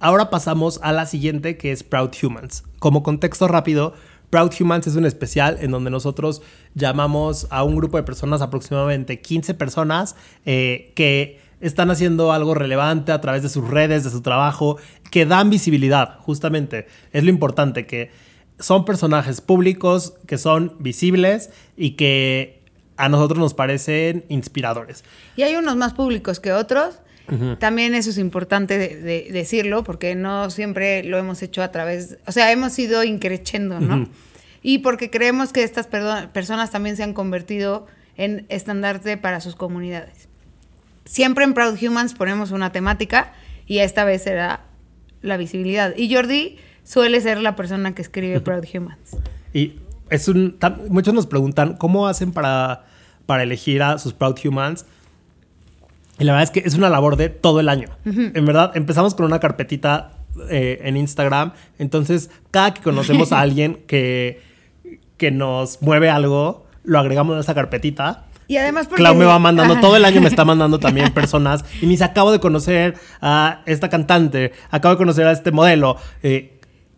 Ahora 0.00 0.30
pasamos 0.30 0.80
a 0.82 0.92
la 0.92 1.04
siguiente 1.04 1.58
que 1.58 1.72
es 1.72 1.82
Proud 1.82 2.10
Humans. 2.22 2.64
Como 2.78 3.02
contexto 3.02 3.48
rápido, 3.48 3.92
Proud 4.30 4.50
Humans 4.58 4.86
es 4.86 4.96
un 4.96 5.04
especial 5.04 5.58
en 5.60 5.72
donde 5.72 5.90
nosotros 5.90 6.40
llamamos 6.74 7.46
a 7.50 7.62
un 7.62 7.76
grupo 7.76 7.98
de 7.98 8.04
personas, 8.04 8.40
aproximadamente 8.40 9.20
15 9.20 9.52
personas, 9.52 10.16
eh, 10.46 10.92
que 10.96 11.38
están 11.60 11.90
haciendo 11.90 12.32
algo 12.32 12.54
relevante 12.54 13.12
a 13.12 13.20
través 13.20 13.42
de 13.42 13.50
sus 13.50 13.68
redes, 13.68 14.04
de 14.04 14.10
su 14.10 14.22
trabajo, 14.22 14.78
que 15.10 15.26
dan 15.26 15.50
visibilidad, 15.50 16.18
justamente. 16.20 16.86
Es 17.12 17.24
lo 17.24 17.30
importante, 17.30 17.86
que 17.86 18.10
son 18.58 18.84
personajes 18.84 19.40
públicos, 19.40 20.14
que 20.26 20.38
son 20.38 20.76
visibles 20.78 21.50
y 21.76 21.92
que 21.92 22.62
a 22.96 23.08
nosotros 23.08 23.38
nos 23.38 23.54
parecen 23.54 24.24
inspiradores. 24.28 25.04
Y 25.36 25.42
hay 25.42 25.56
unos 25.56 25.76
más 25.76 25.94
públicos 25.94 26.40
que 26.40 26.52
otros. 26.52 27.00
También 27.58 27.96
eso 27.96 28.10
es 28.10 28.18
importante 28.18 28.78
de, 28.78 29.00
de 29.00 29.28
decirlo 29.32 29.82
porque 29.82 30.14
no 30.14 30.48
siempre 30.48 31.02
lo 31.02 31.18
hemos 31.18 31.42
hecho 31.42 31.60
a 31.60 31.72
través, 31.72 32.18
o 32.24 32.30
sea, 32.30 32.52
hemos 32.52 32.78
ido 32.78 33.02
increchendo, 33.02 33.80
¿no? 33.80 34.08
Y 34.62 34.78
porque 34.78 35.10
creemos 35.10 35.52
que 35.52 35.64
estas 35.64 35.88
personas 36.32 36.70
también 36.70 36.96
se 36.96 37.02
han 37.02 37.14
convertido 37.14 37.86
en 38.16 38.46
estandarte 38.48 39.16
para 39.16 39.40
sus 39.40 39.56
comunidades. 39.56 40.28
Siempre 41.04 41.44
en 41.44 41.52
Proud 41.52 41.76
Humans 41.82 42.14
ponemos 42.14 42.52
una 42.52 42.70
temática 42.70 43.32
y 43.66 43.78
esta 43.78 44.04
vez 44.04 44.22
será 44.22 44.60
la 45.20 45.36
visibilidad. 45.36 45.96
Y 45.96 46.14
Jordi 46.14 46.58
suele 46.86 47.20
ser 47.20 47.40
la 47.40 47.56
persona 47.56 47.94
que 47.94 48.00
escribe 48.00 48.40
Proud 48.40 48.64
Humans. 48.72 49.16
Y 49.52 49.74
es 50.08 50.28
un. 50.28 50.56
Muchos 50.88 51.12
nos 51.12 51.26
preguntan 51.26 51.74
cómo 51.76 52.06
hacen 52.06 52.32
para, 52.32 52.84
para 53.26 53.42
elegir 53.42 53.82
a 53.82 53.98
sus 53.98 54.14
Proud 54.14 54.36
Humans. 54.42 54.86
Y 56.18 56.24
la 56.24 56.32
verdad 56.32 56.44
es 56.44 56.50
que 56.50 56.66
es 56.66 56.74
una 56.74 56.88
labor 56.88 57.16
de 57.16 57.28
todo 57.28 57.60
el 57.60 57.68
año. 57.68 57.88
En 58.06 58.46
verdad, 58.46 58.72
empezamos 58.74 59.14
con 59.14 59.26
una 59.26 59.38
carpetita 59.38 60.12
eh, 60.48 60.80
en 60.84 60.96
Instagram. 60.96 61.52
Entonces, 61.78 62.30
cada 62.50 62.72
que 62.72 62.80
conocemos 62.80 63.32
a 63.32 63.40
alguien 63.42 63.82
que, 63.86 64.40
que 65.18 65.30
nos 65.30 65.82
mueve 65.82 66.08
algo, 66.08 66.66
lo 66.84 66.98
agregamos 66.98 67.36
a 67.36 67.40
esa 67.40 67.54
carpetita. 67.54 68.24
Y 68.48 68.56
además 68.56 68.86
porque... 68.86 69.02
Clau 69.02 69.14
me 69.14 69.26
va 69.26 69.38
mandando, 69.38 69.74
Ajá. 69.74 69.82
todo 69.82 69.96
el 69.96 70.04
año 70.06 70.22
me 70.22 70.28
está 70.28 70.44
mandando 70.46 70.78
también 70.78 71.12
personas. 71.12 71.64
Y 71.82 71.86
me 71.86 71.90
dice, 71.92 72.04
acabo 72.04 72.32
de 72.32 72.40
conocer 72.40 72.94
a 73.20 73.60
esta 73.66 73.90
cantante, 73.90 74.52
acabo 74.70 74.94
de 74.94 74.98
conocer 74.98 75.26
a 75.26 75.32
este 75.32 75.50
modelo. 75.52 75.96
Eh, 76.22 76.55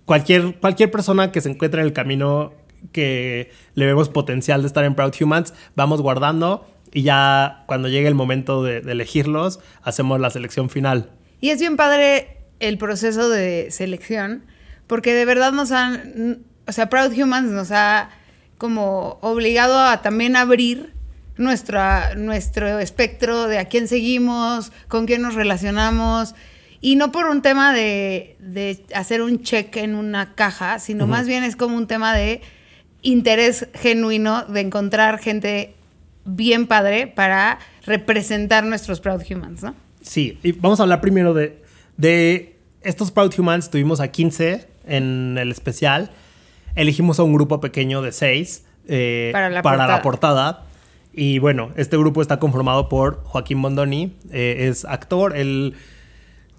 cualquier, 0.09 0.55
cualquier 0.55 0.91
persona 0.91 1.31
que 1.31 1.43
se 1.43 1.51
encuentre 1.51 1.83
en 1.83 1.87
el 1.87 1.93
camino 1.93 2.55
que 2.93 3.53
le 3.75 3.85
vemos 3.85 4.09
potencial 4.09 4.63
de 4.63 4.67
estar 4.67 4.85
en 4.85 4.95
Proud 4.95 5.13
Humans, 5.21 5.53
vamos 5.77 6.01
guardando 6.01 6.67
y 6.95 7.03
ya 7.03 7.65
cuando 7.67 7.89
llegue 7.89 8.09
el 8.09 8.15
momento 8.15 8.65
de, 8.65 8.81
de 8.81 8.93
elegirlos, 8.93 9.61
hacemos 9.83 10.19
la 10.19 10.31
selección 10.31 10.71
final. 10.71 11.11
Y 11.43 11.51
es 11.51 11.61
bien 11.61 11.77
padre 11.77 12.39
el 12.59 12.79
proceso 12.79 13.29
de 13.29 13.71
selección, 13.71 14.45
porque 14.87 15.13
de 15.13 15.27
verdad 15.27 15.53
nos 15.53 15.73
han, 15.73 16.39
o 16.67 16.73
sea, 16.73 16.89
Proud 16.89 17.13
Humans 17.13 17.51
nos 17.51 17.71
ha 17.71 18.09
como 18.57 19.19
obligado 19.21 19.79
a 19.79 20.01
también 20.01 20.37
abrir 20.37 20.95
nuestra, 21.37 22.15
nuestro 22.15 22.79
espectro 22.79 23.47
de 23.47 23.59
a 23.59 23.67
quién 23.67 23.89
seguimos, 23.89 24.73
con 24.89 25.05
quién 25.05 25.21
nos 25.21 25.35
relacionamos, 25.35 26.35
y 26.81 26.97
no 26.97 27.11
por 27.13 27.27
un 27.27 27.43
tema 27.43 27.73
de, 27.73 28.37
de 28.41 28.85
hacer 28.95 29.23
un 29.23 29.43
check 29.43 29.77
en 29.77 29.95
una 29.95 30.35
caja, 30.35 30.79
sino 30.79 31.07
más 31.07 31.27
bien 31.27 31.45
es 31.45 31.57
como 31.57 31.77
un 31.77 31.87
tema 31.87 32.15
de 32.17 32.41
interés 33.03 33.69
genuino 33.75 34.45
de 34.45 34.61
encontrar 34.61 35.19
gente 35.19 35.75
bien 36.25 36.67
padre 36.67 37.07
para 37.07 37.59
representar 37.87 38.65
nuestros 38.65 39.01
Proud 39.01 39.23
Humans, 39.29 39.63
¿no? 39.63 39.75
Sí, 40.03 40.39
y 40.43 40.53
vamos 40.53 40.79
a 40.81 40.85
hablar 40.85 41.01
primero 41.01 41.35
de, 41.35 41.63
de 41.97 42.57
estos 42.83 43.11
Proud 43.11 43.33
Humans. 43.39 43.71
Tuvimos 43.71 44.01
a 44.01 44.09
15 44.09 44.69
en 44.87 45.37
el 45.39 45.51
especial. 45.51 46.11
Elegimos 46.75 47.19
a 47.19 47.23
un 47.25 47.33
grupo 47.35 47.61
pequeño 47.61 48.03
de 48.03 48.13
6 48.13 48.65
Para 49.33 49.49
la 49.49 49.57
la 49.57 49.63
portada. 49.63 50.03
portada. 50.03 50.65
Y 51.13 51.41
bueno, 51.41 51.73
este 51.77 51.97
grupo 51.97 52.23
está 52.23 52.39
conformado 52.39 52.89
por 52.89 53.23
Joaquín 53.25 53.61
Bondoni. 53.61 54.13
eh, 54.31 54.69
es 54.71 54.85
actor. 54.85 55.37
Él 55.37 55.75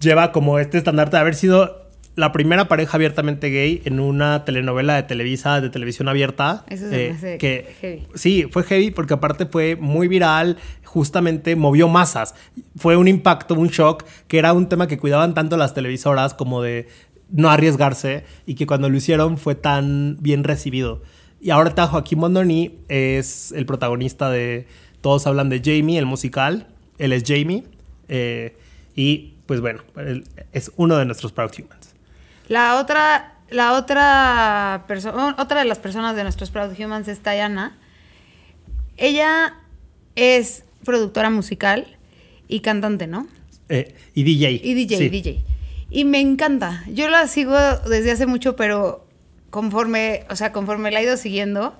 lleva 0.00 0.32
como 0.32 0.58
este 0.58 0.78
estandarte 0.78 1.16
de 1.16 1.20
haber 1.20 1.34
sido 1.34 1.90
la 2.16 2.32
primera 2.32 2.68
pareja 2.68 2.96
abiertamente 2.96 3.50
gay 3.50 3.82
en 3.84 4.00
una 4.00 4.44
telenovela 4.44 4.96
de 4.96 5.04
Televisa, 5.04 5.60
de 5.60 5.70
televisión 5.70 6.08
abierta. 6.08 6.64
Eso 6.68 6.86
me 6.86 7.08
eh, 7.08 7.38
que 7.38 7.74
heavy. 7.80 8.06
Sí, 8.14 8.46
fue 8.50 8.64
heavy 8.64 8.90
porque 8.90 9.14
aparte 9.14 9.46
fue 9.46 9.76
muy 9.76 10.08
viral, 10.08 10.56
justamente 10.84 11.54
movió 11.56 11.88
masas. 11.88 12.34
Fue 12.76 12.96
un 12.96 13.08
impacto, 13.08 13.54
un 13.54 13.68
shock, 13.68 14.04
que 14.26 14.38
era 14.38 14.52
un 14.52 14.68
tema 14.68 14.88
que 14.88 14.98
cuidaban 14.98 15.34
tanto 15.34 15.56
las 15.56 15.72
televisoras 15.72 16.34
como 16.34 16.62
de 16.62 16.88
no 17.30 17.48
arriesgarse 17.48 18.24
y 18.44 18.54
que 18.54 18.66
cuando 18.66 18.88
lo 18.88 18.96
hicieron 18.96 19.38
fue 19.38 19.54
tan 19.54 20.16
bien 20.20 20.42
recibido. 20.44 21.02
Y 21.40 21.50
ahora 21.50 21.70
está 21.70 21.86
Joaquín 21.86 22.18
Mondoni, 22.18 22.80
es 22.88 23.52
el 23.52 23.64
protagonista 23.66 24.30
de 24.30 24.66
Todos 25.00 25.26
hablan 25.26 25.48
de 25.48 25.62
Jamie, 25.64 25.98
el 25.98 26.06
musical. 26.06 26.66
Él 26.98 27.12
es 27.12 27.22
Jamie. 27.26 27.64
eh, 28.08 28.56
y 28.94 29.34
pues 29.50 29.60
bueno, 29.60 29.82
es 30.52 30.70
uno 30.76 30.96
de 30.96 31.04
nuestros 31.04 31.32
Proud 31.32 31.50
Humans. 31.58 31.96
La 32.46 32.76
otra, 32.78 33.34
la 33.50 33.72
otra 33.72 34.84
persona, 34.86 35.34
otra 35.40 35.58
de 35.58 35.64
las 35.64 35.80
personas 35.80 36.14
de 36.14 36.22
nuestros 36.22 36.52
Proud 36.52 36.78
Humans 36.78 37.08
es 37.08 37.18
Tayana. 37.18 37.76
Ella 38.96 39.56
es 40.14 40.62
productora 40.84 41.30
musical 41.30 41.96
y 42.46 42.60
cantante, 42.60 43.08
¿no? 43.08 43.26
Eh, 43.68 43.92
y 44.14 44.22
DJ. 44.22 44.60
Y 44.62 44.74
DJ, 44.74 44.96
Sí. 44.98 45.08
DJ. 45.08 45.44
Y 45.90 46.04
me 46.04 46.20
encanta. 46.20 46.84
Yo 46.86 47.08
la 47.10 47.26
sigo 47.26 47.56
desde 47.88 48.12
hace 48.12 48.26
mucho, 48.26 48.54
pero 48.54 49.04
conforme, 49.50 50.26
o 50.30 50.36
sea, 50.36 50.52
conforme 50.52 50.92
la 50.92 51.00
he 51.00 51.02
ido 51.02 51.16
siguiendo, 51.16 51.76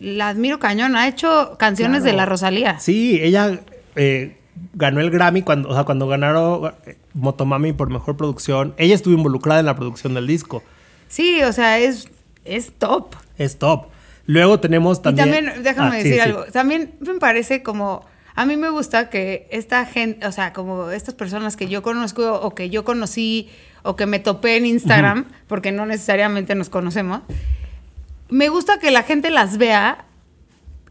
la 0.00 0.28
admiro 0.28 0.58
cañón. 0.58 0.96
Ha 0.96 1.08
hecho 1.08 1.56
canciones 1.58 2.02
Claro. 2.02 2.12
de 2.12 2.16
la 2.18 2.26
Rosalía. 2.26 2.78
Sí, 2.78 3.20
ella 3.22 3.58
eh, 3.96 4.36
ganó 4.74 5.00
el 5.00 5.10
Grammy 5.10 5.42
cuando, 5.42 5.68
o 5.68 5.74
sea, 5.74 5.84
cuando 5.84 6.06
ganaron 6.06 6.72
eh, 6.86 6.96
Motomami 7.14 7.72
por 7.72 7.90
mejor 7.90 8.16
producción. 8.16 8.74
Ella 8.76 8.94
estuvo 8.94 9.14
involucrada 9.14 9.60
en 9.60 9.66
la 9.66 9.76
producción 9.76 10.14
del 10.14 10.26
disco. 10.26 10.62
Sí, 11.08 11.42
o 11.42 11.52
sea, 11.52 11.78
es, 11.78 12.08
es 12.44 12.72
top. 12.72 13.14
Es 13.38 13.58
top. 13.58 13.86
Luego 14.26 14.58
tenemos 14.60 15.02
también. 15.02 15.28
Y 15.28 15.32
también, 15.32 15.62
déjame 15.62 15.90
Ah, 15.90 15.94
decir 15.98 16.14
sí. 16.14 16.20
algo, 16.20 16.44
también 16.46 16.94
me 17.00 17.14
parece 17.20 17.62
como, 17.62 18.04
a 18.34 18.46
mí 18.46 18.56
me 18.56 18.70
gusta 18.70 19.10
que 19.10 19.46
esta 19.50 19.84
gente, 19.84 20.26
o 20.26 20.32
sea, 20.32 20.52
como 20.52 20.90
estas 20.90 21.14
personas 21.14 21.56
que 21.56 21.68
yo 21.68 21.82
conozco 21.82 22.40
o 22.40 22.54
que 22.54 22.70
yo 22.70 22.84
conocí 22.84 23.48
o 23.82 23.96
que 23.96 24.06
me 24.06 24.18
topé 24.18 24.56
en 24.56 24.64
Instagram, 24.66 25.26
porque 25.46 25.72
no 25.72 25.84
necesariamente 25.84 26.54
nos 26.54 26.70
conocemos, 26.70 27.20
me 28.30 28.48
gusta 28.48 28.78
que 28.78 28.90
la 28.90 29.02
gente 29.02 29.30
las 29.30 29.58
vea 29.58 30.06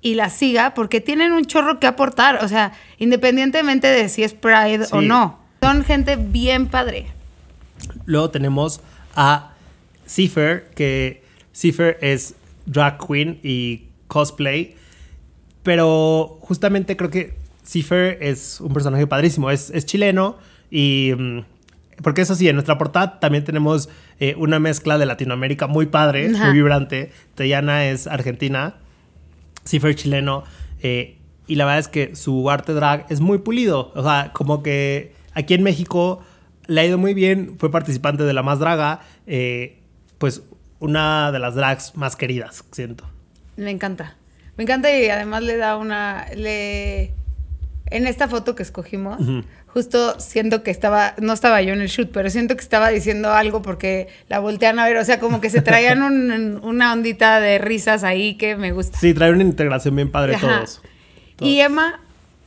y 0.03 0.13
las 0.15 0.33
siga 0.33 0.73
porque 0.75 1.01
tienen 1.01 1.31
un 1.31 1.45
chorro 1.45 1.79
que 1.79 1.87
aportar, 1.87 2.43
o 2.43 2.47
sea, 2.47 2.73
independientemente 2.99 3.87
de 3.87 4.09
si 4.09 4.21
es 4.23 4.33
Pride 4.33 4.85
o 4.91 5.01
no. 5.01 5.39
Son 5.61 5.83
gente 5.83 6.17
bien 6.17 6.67
padre. 6.67 7.07
Luego 8.05 8.29
tenemos 8.29 8.81
a 9.15 9.53
Cipher, 10.05 10.69
que 10.75 11.23
Cipher 11.53 11.97
es 12.01 12.35
drag 12.65 12.97
queen 13.05 13.39
y 13.43 13.83
cosplay. 14.07 14.75
Pero 15.63 16.37
justamente 16.41 16.97
creo 16.97 17.09
que 17.09 17.35
Cipher 17.65 18.17
es 18.21 18.59
un 18.59 18.73
personaje 18.73 19.07
padrísimo. 19.07 19.49
Es, 19.49 19.69
es 19.69 19.85
chileno 19.85 20.37
y. 20.69 21.13
mm, 21.17 21.39
Porque 22.01 22.21
eso 22.21 22.35
sí, 22.35 22.49
en 22.49 22.55
nuestra 22.55 22.77
portada 22.77 23.19
también 23.21 23.45
tenemos 23.45 23.87
eh, 24.19 24.35
una 24.37 24.59
mezcla 24.59 24.97
de 24.97 25.05
Latinoamérica 25.05 25.67
muy 25.67 25.85
padre, 25.85 26.29
Ajá. 26.35 26.45
muy 26.45 26.53
vibrante. 26.55 27.11
Teyana 27.35 27.85
es 27.85 28.07
argentina, 28.07 28.75
Cipher 29.65 29.95
chileno. 29.95 30.43
eh, 30.81 31.17
y 31.45 31.55
la 31.55 31.65
verdad 31.65 31.79
es 31.79 31.87
que 31.89 32.15
su 32.15 32.49
arte 32.49 32.73
drag 32.73 33.05
es 33.09 33.19
muy 33.19 33.37
pulido. 33.39 33.91
O 33.95 34.03
sea, 34.03 34.31
como 34.33 34.63
que 34.63 35.13
aquí 35.33 35.53
en 35.53 35.63
México 35.63 36.21
le 36.67 36.79
ha 36.81 36.85
ido 36.85 36.97
muy 36.97 37.13
bien. 37.13 37.57
Fue 37.59 37.69
participante 37.69 38.23
de 38.23 38.33
La 38.33 38.43
Más 38.43 38.59
Draga. 38.59 39.01
eh, 39.27 39.79
pues 40.17 40.41
una 40.79 41.31
de 41.31 41.39
las 41.39 41.55
drags 41.55 41.95
más 41.95 42.15
queridas, 42.15 42.63
siento. 42.71 43.05
Me 43.57 43.71
encanta. 43.71 44.15
Me 44.57 44.63
encanta 44.63 44.95
y 44.97 45.09
además 45.09 45.43
le 45.43 45.57
da 45.57 45.77
una. 45.77 46.25
Le... 46.35 47.13
En 47.87 48.07
esta 48.07 48.27
foto 48.27 48.55
que 48.55 48.63
escogimos. 48.63 49.17
Justo 49.73 50.19
siento 50.19 50.61
que 50.63 50.71
estaba. 50.71 51.15
No 51.21 51.33
estaba 51.33 51.61
yo 51.61 51.73
en 51.73 51.81
el 51.81 51.87
shoot, 51.87 52.11
pero 52.11 52.29
siento 52.29 52.55
que 52.55 52.61
estaba 52.61 52.89
diciendo 52.89 53.33
algo 53.33 53.61
porque 53.61 54.07
la 54.29 54.39
voltean 54.39 54.79
a 54.79 54.85
ver. 54.85 54.97
O 54.97 55.05
sea, 55.05 55.19
como 55.19 55.41
que 55.41 55.49
se 55.49 55.61
traían 55.61 56.03
un- 56.03 56.59
una 56.63 56.93
ondita 56.93 57.39
de 57.39 57.57
risas 57.57 58.03
ahí 58.03 58.35
que 58.35 58.55
me 58.55 58.71
gusta. 58.71 58.97
Sí, 58.99 59.13
trae 59.13 59.31
una 59.31 59.43
integración 59.43 59.95
bien 59.95 60.11
padre 60.11 60.35
Ajá. 60.35 60.47
todos. 60.59 60.81
Y 61.41 61.59
Emma. 61.59 61.99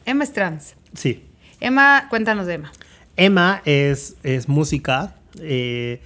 Emma 0.05 0.23
es 0.25 0.33
trans. 0.33 0.75
Sí. 0.95 1.25
Emma, 1.61 2.07
cuéntanos 2.11 2.47
de 2.47 2.55
Emma. 2.55 2.73
Emma 3.17 3.63
es, 3.65 4.15
es 4.23 4.49
música. 4.49 5.15
eh, 5.41 6.01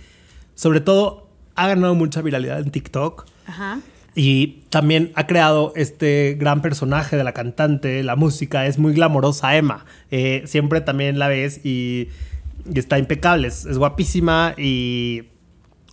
sobre 0.55 0.81
todo 0.81 1.29
ha 1.55 1.69
ganado 1.69 1.95
mucha 1.95 2.23
viralidad 2.23 2.61
en 2.61 2.71
TikTok. 2.71 3.27
Ajá. 3.47 3.81
Y 4.15 4.65
también 4.71 5.13
ha 5.15 5.27
creado 5.27 5.73
este 5.77 6.37
gran 6.39 6.63
personaje 6.63 7.17
de 7.17 7.25
la 7.25 7.33
cantante, 7.33 8.03
la 8.03 8.17
música, 8.17 8.67
es 8.67 8.79
muy 8.79 8.93
glamorosa 8.93 9.57
Emma. 9.57 9.85
Eh, 10.11 10.43
siempre 10.47 10.81
también 10.81 11.19
la 11.19 11.29
ves 11.29 11.65
y, 11.65 12.09
y 12.73 12.79
está 12.79 12.99
impecable, 12.99 13.49
es, 13.49 13.67
es 13.67 13.79
guapísima 13.79 14.55
y 14.57 15.29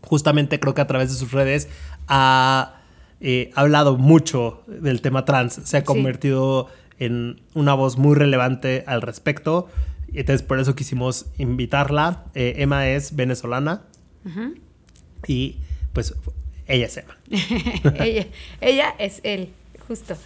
justamente 0.02 0.60
creo 0.60 0.74
que 0.74 0.82
a 0.82 0.88
través 0.88 1.10
de 1.10 1.16
sus 1.16 1.32
redes 1.32 1.70
ha 2.08 2.82
eh, 3.20 3.52
hablado 3.56 3.98
mucho 3.98 4.64
del 4.68 5.02
tema 5.02 5.26
trans, 5.26 5.54
se 5.54 5.78
ha 5.78 5.84
convertido 5.84 6.68
en 7.00 7.42
una 7.54 7.74
voz 7.74 7.98
muy 7.98 8.16
relevante 8.16 8.84
al 8.88 9.02
respecto. 9.02 9.68
Entonces 10.14 10.42
por 10.42 10.60
eso 10.60 10.76
quisimos 10.76 11.28
invitarla. 11.38 12.26
Eh, 12.34 12.56
Emma 12.58 12.88
es 12.88 13.16
venezolana 13.16 13.84
y 15.28 15.58
pues 15.94 16.16
ella 16.68 16.86
es 16.86 16.98
Emma. 16.98 17.18
ella, 18.04 18.28
ella 18.62 18.96
es 19.00 19.22
él, 19.24 19.50
justo. 19.88 20.18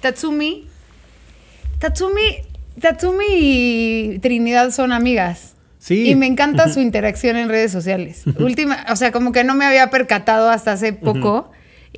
Tatsumi, 0.00 0.66
Tatsumi, 1.78 2.38
Tatsumi 2.80 3.24
y 3.30 4.18
Trinidad 4.20 4.70
son 4.70 4.92
amigas. 4.92 5.54
Sí. 5.78 6.08
Y 6.08 6.14
me 6.14 6.26
encanta 6.26 6.68
su 6.68 6.80
interacción 6.88 7.36
en 7.36 7.48
redes 7.48 7.72
sociales. 7.72 8.22
Última, 8.38 8.86
o 8.90 8.96
sea, 8.96 9.12
como 9.12 9.32
que 9.32 9.44
no 9.44 9.54
me 9.54 9.64
había 9.64 9.90
percatado 9.90 10.48
hasta 10.50 10.72
hace 10.72 10.92
poco. 10.92 11.50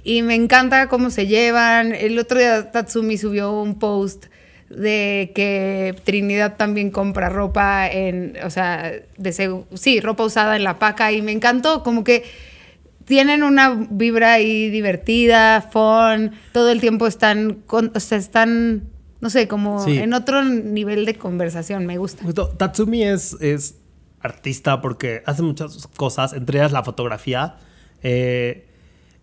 Y 0.03 0.23
me 0.23 0.35
encanta 0.35 0.89
cómo 0.89 1.11
se 1.11 1.27
llevan. 1.27 1.95
El 1.95 2.19
otro 2.19 2.39
día 2.39 2.73
Tatsumi 2.73 3.17
subió 3.17 3.53
un 3.53 3.79
post 3.79 4.27
de 4.69 5.33
que 5.35 5.95
Trinidad 6.05 6.57
también 6.57 6.91
compra 6.91 7.29
ropa 7.29 7.89
en, 7.89 8.37
o 8.45 8.51
sea, 8.51 8.93
de 9.17 9.63
sí, 9.75 10.01
ropa 10.01 10.25
usada 10.25 10.57
en 10.57 10.65
la 10.65 10.79
paca 10.79 11.13
y 11.13 11.23
me 11.23 11.33
encantó, 11.33 11.83
como 11.83 12.03
que 12.03 12.25
tienen 13.05 13.43
una 13.43 13.87
vibra 13.91 14.35
ahí 14.35 14.71
divertida, 14.71 15.61
fun, 15.63 16.33
todo 16.53 16.71
el 16.71 16.81
tiempo 16.81 17.07
están, 17.07 17.63
con- 17.67 17.93
o 17.95 18.01
sea, 18.01 18.19
están, 18.19 18.85
no 19.21 19.31
sé, 19.31 19.47
como 19.49 19.85
Sí. 19.85 19.99
en 19.99 20.13
otro 20.15 20.43
nivel 20.45 21.05
de 21.05 21.15
conversación, 21.17 21.87
me 21.87 21.99
gusta. 21.99 22.25
Justo, 22.25 22.49
Tatsumi 22.49 23.03
es, 23.05 23.35
es 23.41 23.77
artista 24.21 24.81
porque 24.81 25.23
hace 25.27 25.43
muchas 25.43 25.87
cosas, 25.97 26.33
entre 26.33 26.59
ellas 26.59 26.73
la 26.73 26.83
fotografía. 26.83 27.57
eh, 28.03 28.67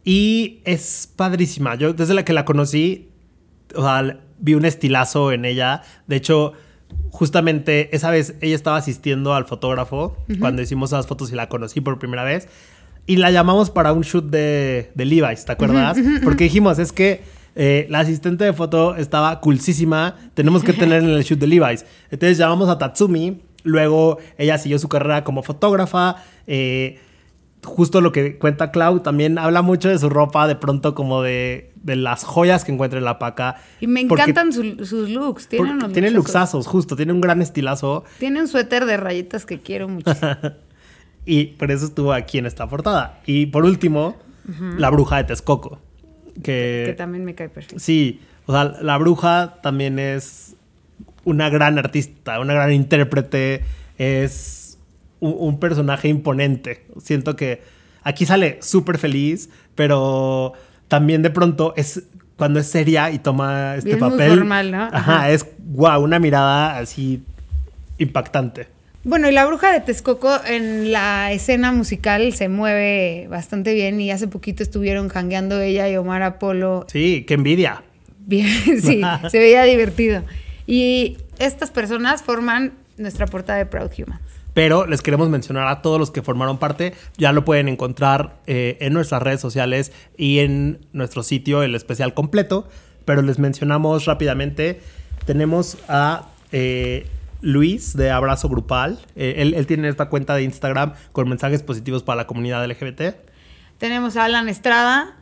y 0.04 0.62
es 0.66 1.08
padrísima. 1.16 1.76
Yo 1.76 1.94
desde 1.94 2.16
la 2.16 2.26
que 2.26 2.34
la 2.34 2.46
conocí, 2.46 3.10
o 3.76 3.84
sea, 3.84 4.20
vi 4.40 4.56
un 4.56 4.66
estilazo 4.66 5.32
en 5.32 5.46
ella. 5.46 5.84
De 6.08 6.16
hecho, 6.16 6.54
justamente 7.12 7.96
esa 7.96 8.10
vez 8.10 8.36
ella 8.42 8.56
estaba 8.56 8.78
asistiendo 8.78 9.34
al 9.36 9.46
fotógrafo 9.46 10.18
cuando 10.40 10.62
hicimos 10.64 10.92
esas 10.92 11.06
fotos 11.08 11.32
y 11.32 11.36
la 11.36 11.48
conocí 11.50 11.82
por 11.82 12.00
primera 12.00 12.24
vez. 12.24 12.48
Y 13.08 13.16
la 13.18 13.32
llamamos 13.32 13.70
para 13.70 13.94
un 13.94 14.02
shoot 14.02 14.26
de, 14.26 14.92
de 14.96 15.06
Levi's, 15.06 15.46
¿te 15.46 15.52
acuerdas? 15.52 15.98
Porque 16.24 16.46
dijimos, 16.46 16.80
es 16.80 16.92
que 16.92 17.24
eh, 17.56 17.86
la 17.90 18.00
asistente 18.00 18.46
de 18.46 18.54
foto 18.54 18.96
estaba 18.96 19.42
coolísima, 19.42 20.16
tenemos 20.34 20.64
que 20.64 20.74
tener 20.82 21.04
en 21.04 21.10
el 21.10 21.24
shoot 21.24 21.40
de 21.40 21.48
Levi's. 21.48 21.86
Entonces 22.12 22.38
llamamos 22.38 22.70
a 22.70 22.78
Tatsumi, 22.78 23.42
luego 23.64 24.18
ella 24.38 24.58
siguió 24.58 24.80
su 24.80 24.88
carrera 24.88 25.24
como 25.24 25.44
fotógrafa. 25.44 26.18
eh, 26.48 27.00
justo 27.64 28.02
lo 28.02 28.12
que 28.12 28.40
cuenta 28.40 28.72
Clau, 28.72 29.02
también 29.02 29.38
habla 29.38 29.62
mucho 29.62 29.88
de 29.90 30.00
su 30.00 30.10
ropa, 30.10 30.48
de 30.48 30.56
pronto 30.56 30.96
como 30.96 31.22
de, 31.22 31.72
de 31.76 31.96
las 31.96 32.24
joyas 32.24 32.66
que 32.66 32.72
encuentra 32.72 32.98
en 32.98 33.06
la 33.06 33.20
paca. 33.20 33.58
Y 33.80 33.86
me 33.86 34.02
encantan 34.02 34.52
su- 34.52 34.84
sus 34.84 35.10
looks, 35.10 35.48
tienen 35.48 35.74
unos 35.74 35.94
tiene 35.94 36.10
luxazos. 36.10 36.66
justo, 36.66 36.96
tiene 36.96 37.14
un 37.14 37.22
gran 37.22 37.40
estilazo. 37.40 38.04
Tiene 38.18 38.40
un 38.42 38.48
suéter 38.48 38.86
de 38.88 38.98
rayitas 38.98 39.46
que 39.46 39.60
quiero 39.60 39.88
mucho. 39.88 40.12
Y 41.26 41.46
por 41.48 41.72
eso 41.72 41.86
estuvo 41.86 42.14
aquí 42.14 42.38
en 42.40 42.46
esta 42.46 42.68
portada. 42.68 43.20
Y 43.26 43.48
por 43.48 43.64
último, 43.66 44.18
la 44.78 44.90
bruja 44.90 45.18
de 45.18 45.24
Texcoco. 45.26 45.80
Que, 46.44 46.84
que 46.88 46.94
también 46.98 47.26
me 47.26 47.36
cae 47.36 47.50
perfecto. 47.50 47.80
sí, 47.80 48.22
o 48.46 48.54
sea, 48.54 48.64
la 48.82 48.98
bruja 48.98 49.58
también 49.62 50.00
es 50.00 50.56
una 51.26 51.50
gran 51.50 51.78
artista, 51.78 52.40
una 52.40 52.54
gran 52.54 52.72
intérprete, 52.74 53.64
es 53.98 54.78
un, 55.20 55.36
un 55.38 55.60
personaje 55.60 56.08
imponente. 56.08 56.86
Siento 57.02 57.36
que 57.36 57.62
aquí 58.04 58.26
sale 58.26 58.58
súper 58.62 58.98
feliz, 58.98 59.50
pero 59.76 60.54
también 60.88 61.22
de 61.22 61.30
pronto 61.30 61.74
es 61.78 62.04
cuando 62.38 62.60
es 62.60 62.68
seria 62.68 63.12
y 63.12 63.20
toma 63.20 63.76
este 63.76 63.92
Y 63.92 63.94
es 63.94 64.00
papel. 64.00 64.40
formal, 64.40 64.72
¿no? 64.72 64.84
Ajá, 64.86 64.98
Ajá. 64.98 65.30
es 65.32 65.46
guau, 65.60 66.04
una 66.04 66.18
mirada 66.18 66.80
así 66.80 67.22
impactante. 68.00 68.68
Bueno, 69.04 69.28
y 69.28 69.32
la 69.32 69.48
bruja 69.48 69.74
de 69.74 69.80
Texcoco 69.80 70.30
en 70.46 70.92
la 70.92 71.32
escena 71.32 71.72
musical 71.72 72.34
se 72.34 72.50
mueve 72.50 73.28
bastante 73.30 73.74
bien 73.74 74.00
y 74.00 74.12
hace 74.12 74.28
poquito 74.28 74.62
estuvieron 74.62 75.10
jangueando 75.10 75.60
ella 75.60 75.90
y 75.90 75.98
Omar 75.98 76.22
Apolo. 76.22 76.86
Sí, 76.88 77.26
qué 77.28 77.34
envidia. 77.34 77.84
Bien, 78.20 78.48
sí, 78.82 79.02
se 79.32 79.40
veía 79.40 79.64
divertido. 79.64 80.22
Y 80.68 81.18
estas 81.40 81.72
personas 81.72 82.22
forman 82.22 82.74
nuestra 82.98 83.26
portada 83.26 83.58
de 83.58 83.66
Proud 83.66 83.90
Humans. 83.98 84.22
Pero 84.54 84.86
les 84.86 85.02
queremos 85.02 85.30
mencionar 85.30 85.68
a 85.68 85.82
todos 85.82 85.98
los 85.98 86.12
que 86.12 86.22
formaron 86.22 86.60
parte. 86.60 86.94
Ya 87.18 87.32
lo 87.32 87.44
pueden 87.44 87.70
encontrar 87.70 88.36
eh, 88.46 88.78
en 88.82 88.94
nuestras 88.94 89.24
redes 89.24 89.42
sociales 89.42 89.94
y 90.18 90.40
en 90.40 90.86
nuestro 90.94 91.24
sitio, 91.24 91.64
el 91.64 91.74
especial 91.74 92.14
completo. 92.14 92.68
Pero 93.06 93.24
les 93.24 93.40
mencionamos 93.40 94.06
rápidamente. 94.06 94.82
Tenemos 95.26 95.78
a 95.88 96.28
eh, 96.52 97.08
Luis 97.42 97.96
de 97.96 98.12
Abrazo 98.12 98.50
Grupal. 98.50 99.00
Eh, 99.16 99.36
él, 99.38 99.54
él 99.54 99.68
tiene 99.68 99.88
esta 99.90 100.10
cuenta 100.10 100.36
de 100.36 100.44
Instagram 100.44 100.94
con 101.12 101.28
mensajes 101.28 101.64
positivos 101.64 102.04
para 102.04 102.18
la 102.18 102.28
comunidad 102.28 102.66
LGBT. 102.66 103.16
Tenemos 103.78 104.16
a 104.16 104.26
Alan 104.26 104.48
Estrada 104.48 105.16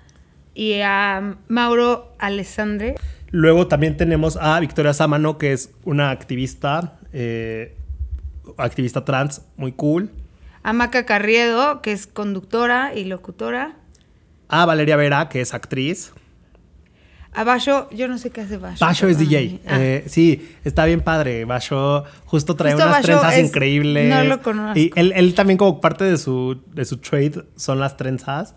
y 0.53 0.81
a 0.81 1.37
Mauro 1.47 2.13
Alessandre. 2.19 2.95
Luego 3.31 3.67
también 3.67 3.95
tenemos 3.95 4.37
a 4.37 4.59
Victoria 4.59 4.93
Sámano, 4.93 5.37
que 5.37 5.53
es 5.53 5.71
una 5.85 6.09
activista, 6.09 6.99
eh, 7.13 7.77
activista 8.57 9.05
trans 9.05 9.43
muy 9.55 9.71
cool. 9.71 10.09
A 10.63 10.73
Maca 10.73 11.05
Carriedo, 11.05 11.81
que 11.81 11.91
es 11.91 12.07
conductora 12.07 12.93
y 12.93 13.05
locutora. 13.05 13.75
A 14.47 14.65
Valeria 14.65 14.97
Vera, 14.97 15.29
que 15.29 15.41
es 15.41 15.53
actriz. 15.53 16.11
A 17.33 17.43
Basho, 17.43 17.89
yo 17.91 18.07
no 18.07 18.17
sé 18.17 18.31
qué 18.31 18.41
hace 18.41 18.57
Basho. 18.57 18.83
Basho 18.83 19.07
es 19.07 19.17
DJ. 19.19 19.59
Ah. 19.67 19.77
Eh, 19.79 20.03
sí, 20.07 20.55
está 20.63 20.85
bien 20.85 21.01
padre. 21.01 21.45
Basho 21.45 22.03
justo 22.25 22.55
trae 22.55 22.73
Justo 22.73 22.85
unas 22.87 22.97
Basho 22.97 23.05
trenzas 23.19 23.37
es- 23.37 23.45
increíbles. 23.45 24.09
no 24.09 24.23
lo 24.23 24.41
conozco. 24.41 24.79
Y 24.79 24.91
él, 24.95 25.13
él 25.15 25.33
también 25.35 25.57
como 25.57 25.79
parte 25.79 26.03
de 26.05 26.17
su, 26.17 26.59
de 26.73 26.85
su 26.85 26.97
trade 26.97 27.43
son 27.55 27.79
las 27.79 27.97
trenzas. 27.97 28.55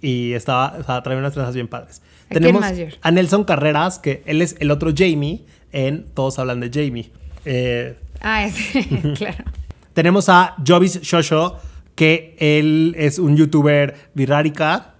Y 0.00 0.32
estaba, 0.32 0.76
o 0.78 0.82
sea, 0.84 1.02
trae 1.02 1.16
unas 1.16 1.32
trenzas 1.34 1.54
bien 1.54 1.68
padres. 1.68 2.00
¿A 2.26 2.28
quién 2.30 2.42
Tenemos 2.42 2.60
más, 2.62 2.74
a 3.02 3.10
Nelson 3.10 3.44
Carreras, 3.44 3.98
que 3.98 4.22
él 4.26 4.42
es 4.42 4.56
el 4.60 4.70
otro 4.70 4.92
Jamie 4.96 5.44
en 5.72 6.06
Todos 6.14 6.38
hablan 6.38 6.60
de 6.60 6.70
Jamie. 6.72 7.10
Eh, 7.44 7.96
Ah, 8.20 8.44
es, 8.46 8.54
claro. 9.18 9.44
tenemos 9.92 10.28
a 10.30 10.56
Jovis 10.66 11.00
Shosho, 11.02 11.58
que 11.94 12.34
él 12.38 12.94
es 12.98 13.18
un 13.18 13.36
youtuber 13.36 13.94
virrárica, 14.14 14.94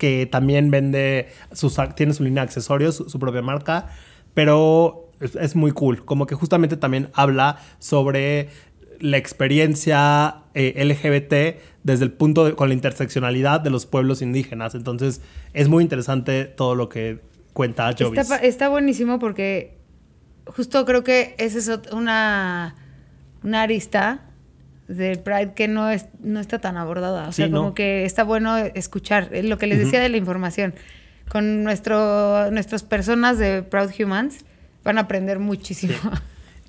que 0.00 0.26
también 0.26 0.72
vende, 0.72 1.28
sus, 1.52 1.76
tiene 1.94 2.14
su 2.14 2.24
línea 2.24 2.42
de 2.42 2.46
accesorios, 2.46 2.96
su, 2.96 3.08
su 3.08 3.18
propia 3.20 3.42
marca, 3.42 3.86
pero 4.34 5.10
es, 5.20 5.36
es 5.36 5.54
muy 5.54 5.70
cool. 5.70 6.04
Como 6.04 6.26
que 6.26 6.34
justamente 6.34 6.76
también 6.76 7.10
habla 7.12 7.60
sobre 7.78 8.48
la 8.98 9.18
experiencia 9.18 10.42
eh, 10.54 10.82
LGBT 10.84 11.62
desde 11.82 12.04
el 12.04 12.12
punto 12.12 12.44
de, 12.44 12.54
con 12.54 12.68
la 12.68 12.74
interseccionalidad 12.74 13.60
de 13.60 13.70
los 13.70 13.86
pueblos 13.86 14.22
indígenas. 14.22 14.74
Entonces 14.74 15.20
es 15.52 15.68
muy 15.68 15.82
interesante 15.82 16.46
todo 16.46 16.74
lo 16.74 16.88
que 16.88 17.20
cuenta 17.52 17.94
Jovis. 17.96 18.20
Está, 18.20 18.36
está 18.36 18.68
buenísimo 18.68 19.18
porque 19.18 19.76
justo 20.46 20.84
creo 20.86 21.04
que 21.04 21.34
esa 21.38 21.58
es 21.58 21.92
una, 21.92 22.74
una 23.42 23.62
arista 23.62 24.29
del 24.96 25.18
Pride 25.20 25.52
que 25.54 25.68
no, 25.68 25.88
es, 25.90 26.06
no 26.20 26.40
está 26.40 26.58
tan 26.58 26.76
abordada. 26.76 27.28
O 27.28 27.32
Sí, 27.32 27.36
sea, 27.42 27.48
no. 27.48 27.58
como 27.58 27.74
que 27.74 28.04
está 28.04 28.24
bueno 28.24 28.56
escuchar 28.58 29.30
lo 29.42 29.58
que 29.58 29.66
les 29.66 29.78
decía 29.78 30.00
de 30.00 30.08
la 30.08 30.16
información. 30.16 30.74
Con 31.28 31.62
nuestro, 31.62 32.50
nuestras 32.50 32.82
personas 32.82 33.38
de 33.38 33.62
Proud 33.62 33.90
Humans 33.98 34.38
van 34.84 34.98
a 34.98 35.02
aprender 35.02 35.38
muchísimo. 35.38 35.94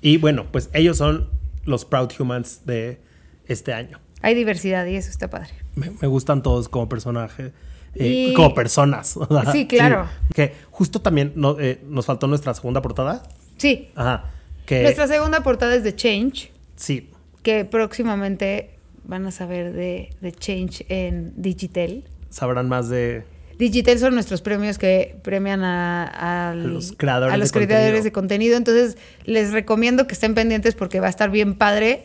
Y 0.00 0.16
bueno, 0.18 0.46
pues 0.50 0.70
ellos 0.72 0.96
son 0.98 1.28
los 1.64 1.84
Proud 1.84 2.10
Humans 2.18 2.66
de 2.66 3.00
este 3.46 3.72
año. 3.72 3.98
Hay 4.20 4.34
diversidad 4.34 4.86
y 4.86 4.96
eso 4.96 5.10
está 5.10 5.28
padre. 5.30 5.50
Me, 5.74 5.90
me 6.00 6.08
gustan 6.08 6.42
todos 6.42 6.68
como 6.68 6.88
personaje. 6.88 7.52
eh, 7.96 8.06
Y- 8.30 8.34
Como 8.34 8.54
personas. 8.54 9.16
Sí, 9.52 9.66
claro. 9.66 10.06
Que 10.34 10.54
justo 10.70 11.00
también 11.00 11.32
no- 11.34 11.58
eh, 11.58 11.80
nos 11.88 12.06
faltó 12.06 12.26
nuestra 12.28 12.54
segunda 12.54 12.82
portada. 12.82 13.22
Sí. 13.58 13.90
Ajá. 13.96 14.26
Que 14.66 14.82
Nuestra 14.84 15.08
segunda 15.08 15.42
portada 15.42 15.74
es 15.74 15.82
de 15.82 15.94
Change, 15.96 16.52
sí. 16.76 17.10
Que 17.42 17.64
próximamente 17.64 18.70
van 19.04 19.26
a 19.26 19.30
saber 19.30 19.72
de, 19.72 20.10
de 20.20 20.32
Change 20.32 20.84
en 20.88 21.32
Digital. 21.36 22.04
Sabrán 22.30 22.68
más 22.68 22.88
de. 22.88 23.24
Digital 23.58 23.98
son 23.98 24.14
nuestros 24.14 24.40
premios 24.42 24.78
que 24.78 25.16
premian 25.22 25.62
a, 25.62 26.50
al- 26.50 26.72
los 26.74 26.92
creadores 26.92 27.34
a 27.34 27.36
los 27.36 27.52
de 27.52 27.66
creadores 27.66 27.84
contenido. 27.90 28.04
de 28.04 28.12
contenido. 28.12 28.56
Entonces, 28.56 28.96
les 29.24 29.52
recomiendo 29.52 30.06
que 30.06 30.14
estén 30.14 30.34
pendientes 30.34 30.74
porque 30.74 31.00
va 31.00 31.06
a 31.08 31.10
estar 31.10 31.30
bien 31.30 31.54
padre. 31.54 32.04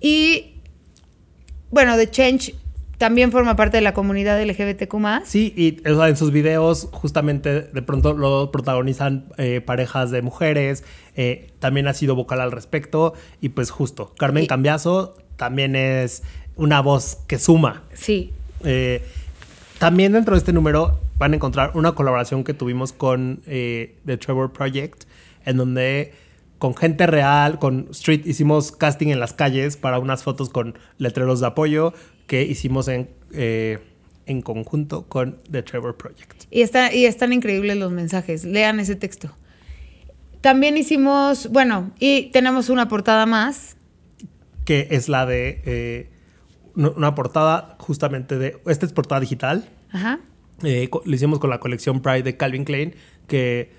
Y 0.00 0.60
bueno, 1.70 1.96
The 1.96 2.10
Change 2.10 2.54
también 2.98 3.32
forma 3.32 3.56
parte 3.56 3.76
de 3.76 3.80
la 3.82 3.94
comunidad 3.94 4.40
LGBTQ. 4.42 4.94
Sí, 5.24 5.52
y 5.56 5.88
o 5.88 5.96
sea, 5.96 6.08
en 6.08 6.16
sus 6.16 6.30
videos 6.30 6.88
justamente 6.92 7.62
de 7.62 7.82
pronto 7.82 8.12
lo 8.14 8.50
protagonizan 8.50 9.26
eh, 9.36 9.60
parejas 9.60 10.10
de 10.10 10.22
mujeres. 10.22 10.84
eh, 11.16 11.50
también 11.58 11.86
ha 11.88 11.94
sido 11.94 12.14
vocal 12.14 12.40
al 12.40 12.52
respecto. 12.52 13.14
Y 13.40 13.50
pues 13.50 13.70
justo, 13.70 14.12
Carmen 14.18 14.44
Y- 14.44 14.46
Cambiaso 14.46 15.16
también 15.36 15.76
es 15.76 16.22
una 16.56 16.80
voz 16.80 17.18
que 17.26 17.38
suma. 17.38 17.82
Sí. 17.92 18.32
Eh, 18.64 19.02
también 19.78 20.12
dentro 20.12 20.34
de 20.34 20.38
este 20.38 20.52
número 20.52 21.00
van 21.18 21.32
a 21.32 21.36
encontrar 21.36 21.72
una 21.74 21.92
colaboración 21.92 22.44
que 22.44 22.54
tuvimos 22.54 22.92
con 22.92 23.42
The 23.44 24.16
Trevor 24.20 24.52
Project, 24.52 25.04
en 25.44 25.56
donde 25.56 26.12
con 26.58 26.74
gente 26.76 27.06
real, 27.06 27.58
con 27.58 27.88
Street, 27.90 28.22
hicimos 28.24 28.72
casting 28.72 29.08
en 29.08 29.20
las 29.20 29.32
calles 29.34 29.76
para 29.76 29.98
unas 29.98 30.22
fotos 30.22 30.48
con 30.48 30.78
letreros 30.98 31.40
de 31.40 31.46
apoyo 31.48 31.92
que 32.26 32.42
hicimos 32.42 32.88
en, 32.88 33.08
eh, 33.32 33.78
en 34.26 34.42
conjunto 34.42 35.06
con 35.08 35.38
The 35.50 35.62
Trevor 35.62 35.96
Project. 35.96 36.44
Y, 36.50 36.62
está, 36.62 36.92
y 36.92 37.06
están 37.06 37.32
increíbles 37.32 37.76
los 37.76 37.92
mensajes. 37.92 38.44
Lean 38.44 38.80
ese 38.80 38.96
texto. 38.96 39.30
También 40.40 40.76
hicimos, 40.76 41.50
bueno, 41.50 41.92
y 41.98 42.30
tenemos 42.30 42.68
una 42.68 42.88
portada 42.88 43.26
más. 43.26 43.76
Que 44.64 44.88
es 44.90 45.08
la 45.08 45.26
de 45.26 45.62
eh, 45.64 46.10
una 46.74 47.14
portada 47.14 47.76
justamente 47.78 48.38
de. 48.38 48.58
Esta 48.66 48.86
es 48.86 48.92
portada 48.92 49.20
digital. 49.20 49.68
Ajá. 49.90 50.20
Eh, 50.62 50.88
lo 51.04 51.14
hicimos 51.14 51.38
con 51.38 51.50
la 51.50 51.60
colección 51.60 52.00
Pride 52.00 52.22
de 52.22 52.36
Calvin 52.36 52.64
Klein, 52.64 52.94
que 53.26 53.72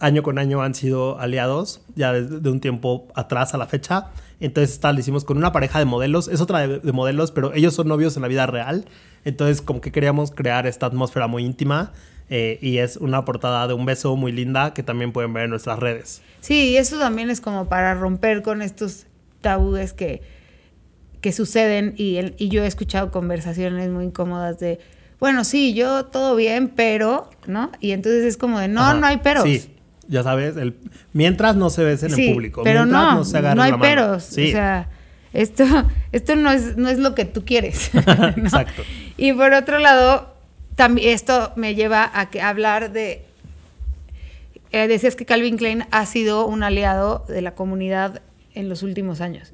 año 0.00 0.22
con 0.22 0.38
año 0.38 0.62
han 0.62 0.74
sido 0.74 1.18
aliados, 1.18 1.82
ya 1.94 2.12
desde 2.12 2.40
de 2.40 2.50
un 2.50 2.60
tiempo 2.60 3.08
atrás 3.14 3.54
a 3.54 3.58
la 3.58 3.66
fecha. 3.66 4.10
Entonces 4.40 4.72
esta 4.74 4.92
lo 4.92 5.00
hicimos 5.00 5.24
con 5.24 5.36
una 5.36 5.52
pareja 5.52 5.78
de 5.78 5.84
modelos, 5.84 6.28
es 6.28 6.40
otra 6.40 6.66
de, 6.66 6.80
de 6.80 6.92
modelos, 6.92 7.30
pero 7.30 7.54
ellos 7.54 7.74
son 7.74 7.88
novios 7.88 8.16
en 8.16 8.22
la 8.22 8.28
vida 8.28 8.46
real. 8.46 8.84
Entonces 9.24 9.62
como 9.62 9.80
que 9.80 9.92
queríamos 9.92 10.30
crear 10.32 10.66
esta 10.66 10.86
atmósfera 10.86 11.26
muy 11.28 11.44
íntima 11.44 11.92
eh, 12.30 12.58
y 12.60 12.78
es 12.78 12.96
una 12.96 13.24
portada 13.24 13.66
de 13.68 13.74
un 13.74 13.84
beso 13.86 14.16
muy 14.16 14.32
linda 14.32 14.74
que 14.74 14.82
también 14.82 15.12
pueden 15.12 15.32
ver 15.32 15.44
en 15.44 15.50
nuestras 15.50 15.78
redes. 15.78 16.20
Sí, 16.40 16.70
y 16.70 16.76
eso 16.76 16.98
también 16.98 17.30
es 17.30 17.40
como 17.40 17.68
para 17.68 17.94
romper 17.94 18.42
con 18.42 18.60
estos 18.62 19.06
tabúes 19.40 19.92
que, 19.92 20.22
que 21.20 21.32
suceden 21.32 21.94
y, 21.96 22.16
el- 22.16 22.34
y 22.38 22.48
yo 22.48 22.64
he 22.64 22.66
escuchado 22.66 23.10
conversaciones 23.10 23.88
muy 23.90 24.04
incómodas 24.06 24.58
de, 24.58 24.78
bueno, 25.20 25.44
sí, 25.44 25.72
yo 25.74 26.06
todo 26.06 26.34
bien, 26.36 26.68
pero, 26.68 27.30
¿no? 27.46 27.70
Y 27.80 27.92
entonces 27.92 28.24
es 28.24 28.36
como 28.36 28.58
de, 28.58 28.68
no, 28.68 28.82
Ajá. 28.82 28.94
no 28.94 29.06
hay 29.06 29.18
peros. 29.18 29.44
Sí, 29.44 29.70
ya 30.08 30.22
sabes, 30.22 30.56
el, 30.56 30.76
mientras 31.12 31.56
no 31.56 31.70
se 31.70 31.84
besen 31.84 32.10
Sí, 32.10 32.26
en 32.28 32.34
público, 32.34 32.62
pero 32.62 32.80
mientras 32.84 33.14
no, 33.14 33.24
se 33.24 33.38
agarren 33.38 33.56
no 33.56 33.62
hay 33.62 33.70
la 33.72 33.76
mano. 33.76 33.90
peros. 33.90 34.24
Sí. 34.24 34.48
O 34.48 34.52
sea, 34.52 34.88
esto, 35.32 35.64
esto 36.12 36.36
no, 36.36 36.50
es, 36.50 36.76
no 36.76 36.88
es 36.88 36.98
lo 36.98 37.14
que 37.14 37.24
tú 37.24 37.44
quieres. 37.44 37.90
¿no? 37.94 38.28
Exacto. 38.28 38.82
Y 39.16 39.32
por 39.32 39.52
otro 39.52 39.78
lado, 39.78 40.34
también 40.76 41.10
esto 41.10 41.52
me 41.56 41.74
lleva 41.74 42.10
a, 42.12 42.30
que, 42.30 42.40
hablar 42.40 42.92
de... 42.92 43.24
eh, 44.72 44.88
decías 44.88 45.16
que 45.16 45.24
Calvin 45.24 45.56
Klein 45.56 45.86
ha 45.90 46.06
sido 46.06 46.46
un 46.46 46.62
aliado 46.62 47.24
de 47.28 47.42
la 47.42 47.54
comunidad 47.54 48.22
en 48.54 48.68
los 48.68 48.82
últimos 48.82 49.20
años. 49.20 49.52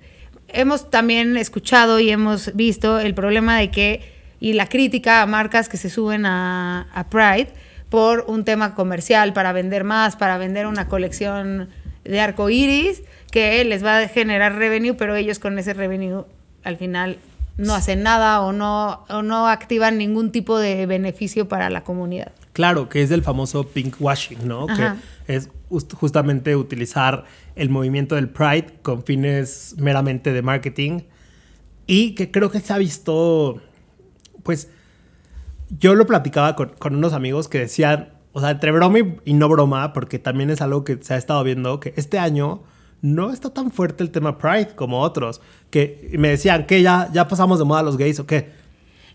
Hemos 0.48 0.90
también 0.90 1.36
escuchado 1.36 2.00
y 2.00 2.10
hemos 2.10 2.54
visto 2.56 2.98
el 2.98 3.14
problema 3.14 3.58
de 3.58 3.70
que, 3.70 4.00
y 4.40 4.54
la 4.54 4.66
crítica 4.66 5.22
a 5.22 5.26
marcas 5.26 5.68
que 5.68 5.76
se 5.76 5.90
suben 5.90 6.26
a, 6.26 6.88
a 6.92 7.08
Pride 7.08 7.48
por 7.90 8.24
un 8.28 8.44
tema 8.44 8.74
comercial, 8.74 9.32
para 9.32 9.52
vender 9.52 9.84
más, 9.84 10.16
para 10.16 10.38
vender 10.38 10.66
una 10.66 10.88
colección 10.88 11.68
de 12.04 12.20
arco 12.20 12.48
iris, 12.48 13.02
que 13.30 13.62
les 13.64 13.84
va 13.84 13.98
a 13.98 14.08
generar 14.08 14.54
revenue, 14.56 14.94
pero 14.94 15.14
ellos 15.16 15.38
con 15.38 15.58
ese 15.58 15.74
revenue 15.74 16.24
al 16.64 16.76
final 16.76 17.18
no 17.56 17.74
hacen 17.74 18.02
nada 18.02 18.40
o 18.40 18.52
no, 18.52 19.04
o 19.08 19.22
no 19.22 19.46
activan 19.48 19.98
ningún 19.98 20.32
tipo 20.32 20.58
de 20.58 20.86
beneficio 20.86 21.46
para 21.48 21.68
la 21.68 21.82
comunidad. 21.84 22.32
Claro, 22.52 22.88
que 22.88 23.02
es 23.02 23.08
del 23.10 23.22
famoso 23.22 23.66
pink 23.68 23.96
washing, 24.00 24.48
¿no? 24.48 24.66
Ajá. 24.68 24.96
Que 25.26 25.36
es 25.36 25.50
just- 25.68 25.92
justamente 25.94 26.56
utilizar 26.56 27.24
el 27.56 27.68
movimiento 27.68 28.14
del 28.14 28.28
Pride 28.28 28.66
con 28.82 29.04
fines 29.04 29.74
meramente 29.78 30.32
de 30.32 30.42
marketing 30.42 31.00
y 31.86 32.14
que 32.14 32.30
creo 32.30 32.50
que 32.50 32.60
se 32.60 32.72
ha 32.72 32.78
visto, 32.78 33.60
pues, 34.42 34.68
yo 35.78 35.94
lo 35.94 36.06
platicaba 36.06 36.56
con, 36.56 36.70
con 36.78 36.96
unos 36.96 37.12
amigos 37.12 37.48
que 37.48 37.58
decían, 37.60 38.10
o 38.32 38.40
sea, 38.40 38.50
entre 38.50 38.72
broma 38.72 38.98
y, 38.98 39.16
y 39.24 39.34
no 39.34 39.48
broma, 39.48 39.92
porque 39.92 40.18
también 40.18 40.50
es 40.50 40.60
algo 40.60 40.84
que 40.84 40.98
se 41.00 41.14
ha 41.14 41.16
estado 41.16 41.42
viendo, 41.44 41.80
que 41.80 41.94
este 41.96 42.18
año 42.18 42.62
no 43.02 43.30
está 43.32 43.50
tan 43.50 43.70
fuerte 43.70 44.02
el 44.02 44.10
tema 44.10 44.36
Pride 44.38 44.74
como 44.76 45.00
otros, 45.00 45.40
que 45.70 46.10
me 46.18 46.28
decían 46.28 46.66
que 46.66 46.82
ya, 46.82 47.08
ya 47.12 47.28
pasamos 47.28 47.58
de 47.58 47.64
moda 47.64 47.82
los 47.82 47.96
gays 47.96 48.18
o 48.20 48.26
qué. 48.26 48.50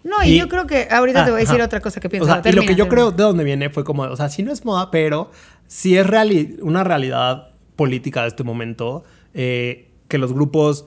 No, 0.04 0.24
y, 0.24 0.30
Y- 0.34 0.40
yo 0.40 0.48
creo 0.48 0.66
que 0.68 0.88
ahorita 0.90 1.26
te 1.26 1.32
voy 1.32 1.40
a 1.40 1.42
decir 1.42 1.56
Ajá. 1.58 1.66
otra 1.66 1.80
cosa 1.82 2.00
que 2.00 2.10
pienso. 2.10 2.30
O 2.30 2.42
sea, 2.42 2.42
y 2.52 2.54
lo 2.56 2.62
que 2.62 2.70
yo 2.70 2.86
termina. 2.86 2.90
creo 2.90 3.12
de 3.12 3.24
dónde 3.24 3.44
viene 3.44 3.70
fue 3.70 3.84
como, 3.84 4.04
o 4.04 4.16
sea, 4.16 4.30
sí 4.30 4.44
no 4.44 4.52
es 4.52 4.64
moda, 4.66 4.92
pero 4.92 5.32
sí 5.68 5.98
es 5.98 6.06
reali- 6.06 6.58
una 6.62 6.84
realidad 6.84 7.50
política 7.76 8.22
de 8.24 8.28
este 8.30 8.44
momento 8.44 9.04
eh, 9.34 9.92
que 10.08 10.18
los 10.18 10.32
grupos 10.34 10.86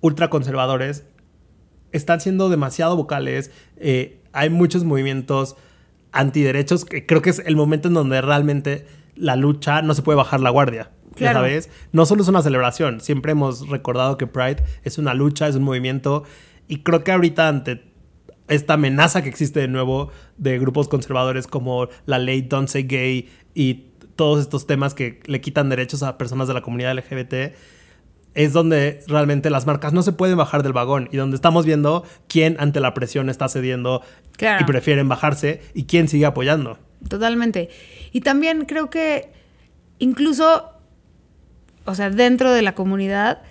ultraconservadores 0.00 1.04
están 1.92 2.20
siendo 2.20 2.48
demasiado 2.48 2.96
vocales. 2.96 3.50
eh, 3.76 4.20
hay 4.32 4.50
muchos 4.50 4.84
movimientos 4.84 5.56
antiderechos 6.12 6.84
que 6.84 7.06
creo 7.06 7.22
que 7.22 7.30
es 7.30 7.38
el 7.44 7.56
momento 7.56 7.88
en 7.88 7.94
donde 7.94 8.20
realmente 8.20 8.86
la 9.14 9.36
lucha 9.36 9.82
no 9.82 9.94
se 9.94 10.02
puede 10.02 10.16
bajar 10.16 10.40
la 10.40 10.50
guardia. 10.50 10.90
Ya 11.12 11.16
Claro. 11.32 11.38
sabes, 11.40 11.70
no 11.92 12.06
solo 12.06 12.22
es 12.22 12.28
una 12.28 12.42
celebración, 12.42 13.00
siempre 13.00 13.32
hemos 13.32 13.68
recordado 13.68 14.16
que 14.18 14.26
Pride 14.26 14.62
es 14.84 14.98
una 14.98 15.14
lucha, 15.14 15.48
es 15.48 15.56
un 15.56 15.64
movimiento 15.64 16.22
y 16.68 16.82
creo 16.82 17.02
que 17.02 17.10
ahorita 17.10 17.48
ante 17.48 17.82
esta 18.46 18.74
amenaza 18.74 19.22
que 19.22 19.28
existe 19.28 19.60
de 19.60 19.68
nuevo 19.68 20.10
de 20.36 20.58
grupos 20.58 20.88
conservadores 20.88 21.46
como 21.48 21.88
la 22.06 22.18
ley 22.18 22.42
Don't 22.42 22.68
Say 22.68 22.84
Gay 22.84 23.28
y 23.54 23.86
todos 24.14 24.40
estos 24.40 24.66
temas 24.66 24.94
que 24.94 25.20
le 25.26 25.40
quitan 25.40 25.68
derechos 25.68 26.02
a 26.02 26.18
personas 26.18 26.46
de 26.48 26.54
la 26.54 26.60
comunidad 26.62 26.96
LGBT, 26.96 27.54
es 28.38 28.52
donde 28.52 29.00
realmente 29.08 29.50
las 29.50 29.66
marcas 29.66 29.92
no 29.92 30.02
se 30.02 30.12
pueden 30.12 30.36
bajar 30.36 30.62
del 30.62 30.72
vagón 30.72 31.08
y 31.10 31.16
donde 31.16 31.34
estamos 31.34 31.66
viendo 31.66 32.04
quién 32.28 32.54
ante 32.60 32.78
la 32.78 32.94
presión 32.94 33.28
está 33.30 33.48
cediendo 33.48 34.00
Claro. 34.36 34.62
y 34.62 34.64
prefieren 34.64 35.08
bajarse 35.08 35.60
y 35.74 35.86
quién 35.86 36.06
sigue 36.06 36.24
apoyando. 36.24 36.78
Totalmente. 37.08 37.68
Y 38.12 38.20
también 38.20 38.64
creo 38.64 38.90
que 38.90 39.32
incluso, 39.98 40.70
o 41.84 41.94
sea, 41.96 42.10
dentro 42.10 42.52
de 42.52 42.62
la 42.62 42.76
comunidad 42.76 43.42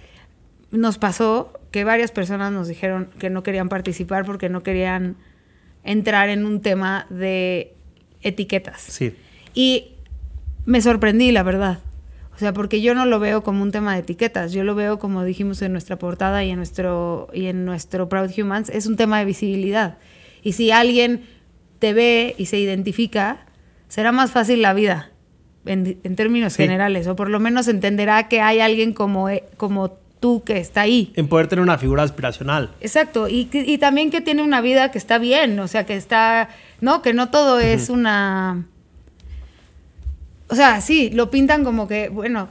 nos 0.71 0.97
pasó 0.97 1.51
que 1.71 1.83
varias 1.83 2.11
personas 2.11 2.53
nos 2.53 2.69
dijeron 2.69 3.09
que 3.19 3.29
no 3.29 3.43
querían 3.43 3.67
participar 3.67 4.23
porque 4.25 4.47
no 4.47 4.63
querían 4.63 5.17
entrar 5.83 6.29
en 6.29 6.45
un 6.45 6.61
tema 6.61 7.07
de 7.09 7.75
etiquetas. 8.21 8.79
Sí. 8.81 9.13
Y 9.53 9.95
me 10.65 10.81
sorprendí, 10.81 11.33
la 11.33 11.43
verdad. 11.43 11.79
O 12.37 12.39
sea, 12.39 12.53
porque 12.53 12.81
yo 12.81 12.93
no 12.93 13.05
lo 13.05 13.19
veo 13.19 13.43
como 13.43 13.63
un 13.63 13.71
tema 13.71 13.93
de 13.95 13.99
etiquetas, 14.01 14.53
yo 14.53 14.63
lo 14.63 14.75
veo 14.75 14.99
como 14.99 15.23
dijimos 15.23 15.61
en 15.63 15.71
nuestra 15.71 15.97
portada 15.97 16.43
y 16.45 16.51
en 16.51 16.57
nuestro 16.57 17.27
y 17.33 17.47
en 17.47 17.65
nuestro 17.65 18.07
Proud 18.09 18.29
Humans, 18.37 18.69
es 18.69 18.85
un 18.85 18.95
tema 18.95 19.17
de 19.19 19.25
visibilidad. 19.25 19.97
Y 20.43 20.53
si 20.53 20.69
alguien 20.71 21.21
te 21.79 21.93
ve 21.93 22.35
y 22.37 22.45
se 22.45 22.59
identifica, 22.59 23.45
será 23.87 24.11
más 24.11 24.29
fácil 24.31 24.61
la 24.61 24.73
vida 24.75 25.09
en, 25.65 25.97
en 26.03 26.15
términos 26.15 26.53
Sí. 26.53 26.61
generales, 26.63 27.07
o 27.07 27.15
por 27.15 27.29
lo 27.31 27.39
menos 27.39 27.67
entenderá 27.67 28.27
que 28.27 28.39
hay 28.39 28.59
alguien 28.59 28.93
como, 28.93 29.29
e- 29.29 29.43
como 29.57 29.89
tú 30.19 30.43
que 30.43 30.57
está 30.59 30.81
ahí. 30.81 31.11
En 31.15 31.27
poder 31.27 31.47
tener 31.47 31.63
una 31.63 31.77
figura 31.79 32.03
aspiracional. 32.03 32.69
Exacto, 32.81 33.27
y, 33.27 33.49
y 33.51 33.77
también 33.79 34.09
que 34.11 34.21
tiene 34.21 34.43
una 34.43 34.61
vida 34.61 34.91
que 34.91 34.97
está 34.99 35.17
bien, 35.17 35.59
o 35.59 35.67
sea, 35.67 35.85
que 35.87 35.95
está, 35.95 36.49
no, 36.81 37.01
que 37.01 37.13
no 37.13 37.29
todo 37.29 37.59
es 37.59 37.89
una... 37.89 38.65
O 40.49 40.55
sea, 40.55 40.81
sí, 40.81 41.09
lo 41.13 41.29
pintan 41.29 41.63
como 41.63 41.87
que, 41.87 42.09
bueno, 42.09 42.49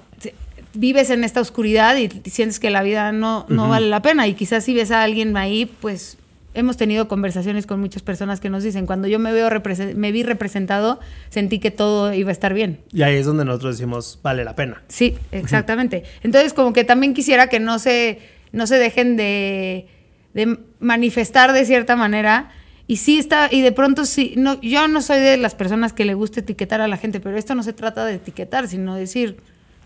vives 0.75 1.11
en 1.11 1.25
esta 1.25 1.41
oscuridad 1.41 1.97
y 1.97 2.09
sientes 2.31 2.61
que 2.61 2.71
la 2.71 2.83
vida 2.83 3.13
no, 3.13 3.47
no 3.49 3.69
vale 3.69 3.89
la 3.89 4.03
pena 4.03 4.27
y 4.27 4.35
quizás 4.35 4.65
si 4.65 4.75
ves 4.75 4.91
a 4.91 5.03
alguien 5.03 5.37
ahí, 5.37 5.67
pues 5.67 6.19
hemos 6.57 6.77
tenido 6.79 7.07
conversaciones 7.07 7.67
con 7.67 7.81
muchas 7.81 8.03
personas 8.03 8.41
que 8.41 8.49
nos 8.49 8.63
dicen, 8.63 8.87
cuando 8.87 9.09
yo 9.09 9.19
me 9.19 9.33
veo 9.33 9.49
me 9.95 10.11
vi 10.11 10.23
representado, 10.23 10.99
sentí 11.29 11.59
que 11.59 11.71
todo 11.71 12.13
iba 12.15 12.31
a 12.31 12.33
estar 12.33 12.55
bien. 12.55 12.81
Y 12.93 13.03
ahí 13.03 13.17
es 13.17 13.27
donde 13.27 13.45
nosotros 13.45 13.77
decimos, 13.77 14.19
vale 14.23 14.43
la 14.43 14.55
pena. 14.55 14.83
Sí, 14.89 15.17
exactamente. 15.33 16.05
Entonces, 16.23 16.55
como 16.55 16.73
que 16.73 16.85
también 16.85 17.13
quisiera 17.13 17.49
que 17.49 17.61
no 17.61 17.79
se, 17.79 18.21
no 18.53 18.67
se 18.67 18.79
dejen 18.79 19.17
de, 19.17 19.87
de 20.33 20.59
manifestar 20.81 21.53
de 21.53 21.67
cierta 21.67 21.95
manera. 21.95 22.51
Y 22.89 22.97
sí 22.99 23.19
está, 23.19 23.49
y 23.53 23.63
de 23.63 23.73
pronto 23.73 24.05
sí, 24.05 24.35
no, 24.37 24.61
yo 24.61 24.87
no 24.87 25.03
soy 25.03 25.19
de 25.19 25.37
las 25.37 25.55
personas 25.55 25.93
que 25.93 26.05
le 26.05 26.15
gusta 26.15 26.41
etiquetar 26.41 26.81
a 26.81 26.87
la 26.89 26.97
gente, 26.97 27.19
pero 27.21 27.37
esto 27.37 27.55
no 27.55 27.63
se 27.65 27.73
trata 27.73 28.05
de 28.05 28.15
etiquetar, 28.15 28.69
sino 28.69 28.95
decir, 28.95 29.39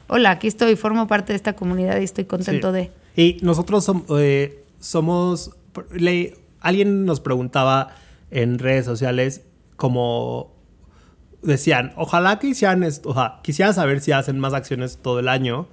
hola, 0.08 0.32
aquí 0.32 0.48
estoy, 0.48 0.76
formo 0.76 1.06
parte 1.06 1.32
de 1.32 1.36
esta 1.36 1.54
comunidad 1.54 1.98
y 2.00 2.04
estoy 2.04 2.26
contento 2.26 2.72
Sí. 2.72 2.74
de. 2.74 2.90
Y 3.16 3.38
nosotros 3.42 3.88
som- 3.88 4.04
eh, 4.18 4.64
somos. 4.80 5.52
le- 5.92 6.36
alguien 6.60 7.04
nos 7.06 7.20
preguntaba 7.20 7.94
en 8.30 8.58
redes 8.58 8.84
sociales 8.84 9.42
como 9.76 10.52
decían, 11.42 11.92
ojalá 11.96 12.38
que 12.38 12.48
hicieran 12.48 12.82
esto, 12.82 13.08
o 13.10 13.14
sea, 13.14 13.38
quisiera 13.42 13.72
saber 13.72 14.00
si 14.00 14.12
hacen 14.12 14.38
más 14.38 14.52
acciones 14.52 14.98
todo 15.00 15.20
el 15.20 15.28
año 15.28 15.68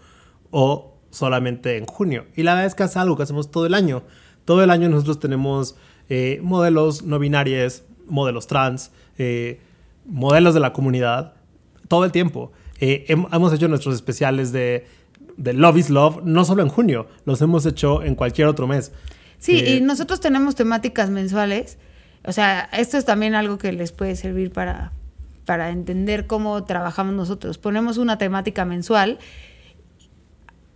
o 0.51 0.93
solamente 1.09 1.77
en 1.77 1.85
junio. 1.85 2.25
Y 2.35 2.43
la 2.43 2.53
verdad 2.53 2.67
es 2.67 2.75
que 2.75 2.83
es 2.83 2.95
algo 2.95 3.17
que 3.17 3.23
hacemos 3.23 3.51
todo 3.51 3.65
el 3.65 3.73
año. 3.73 4.03
Todo 4.45 4.63
el 4.63 4.69
año 4.69 4.87
nosotros 4.87 5.19
tenemos 5.19 5.75
eh, 6.09 6.39
modelos 6.43 7.03
no 7.03 7.19
binarios, 7.19 7.83
modelos 8.07 8.47
trans, 8.47 8.91
eh, 9.17 9.59
modelos 10.05 10.53
de 10.53 10.59
la 10.59 10.73
comunidad, 10.73 11.33
todo 11.87 12.05
el 12.05 12.11
tiempo. 12.11 12.51
Eh, 12.79 13.05
hem- 13.09 13.27
hemos 13.33 13.51
hecho 13.53 13.67
nuestros 13.67 13.95
especiales 13.95 14.51
de, 14.51 14.85
de 15.35 15.53
Love 15.53 15.77
is 15.77 15.89
Love, 15.89 16.21
no 16.23 16.45
solo 16.45 16.61
en 16.63 16.69
junio, 16.69 17.07
los 17.25 17.41
hemos 17.41 17.65
hecho 17.65 18.03
en 18.03 18.15
cualquier 18.15 18.47
otro 18.47 18.67
mes. 18.67 18.91
Sí, 19.39 19.63
y 19.65 19.81
nosotros 19.81 20.19
tenemos 20.19 20.55
temáticas 20.55 21.09
mensuales. 21.09 21.77
O 22.25 22.31
sea, 22.31 22.69
esto 22.73 22.97
es 22.97 23.05
también 23.05 23.35
algo 23.35 23.57
que 23.57 23.71
les 23.71 23.91
puede 23.91 24.15
servir 24.15 24.51
para, 24.51 24.91
para 25.45 25.69
entender 25.69 26.25
cómo 26.27 26.63
trabajamos 26.65 27.13
nosotros. 27.13 27.57
Ponemos 27.57 27.97
una 27.97 28.17
temática 28.17 28.65
mensual 28.65 29.19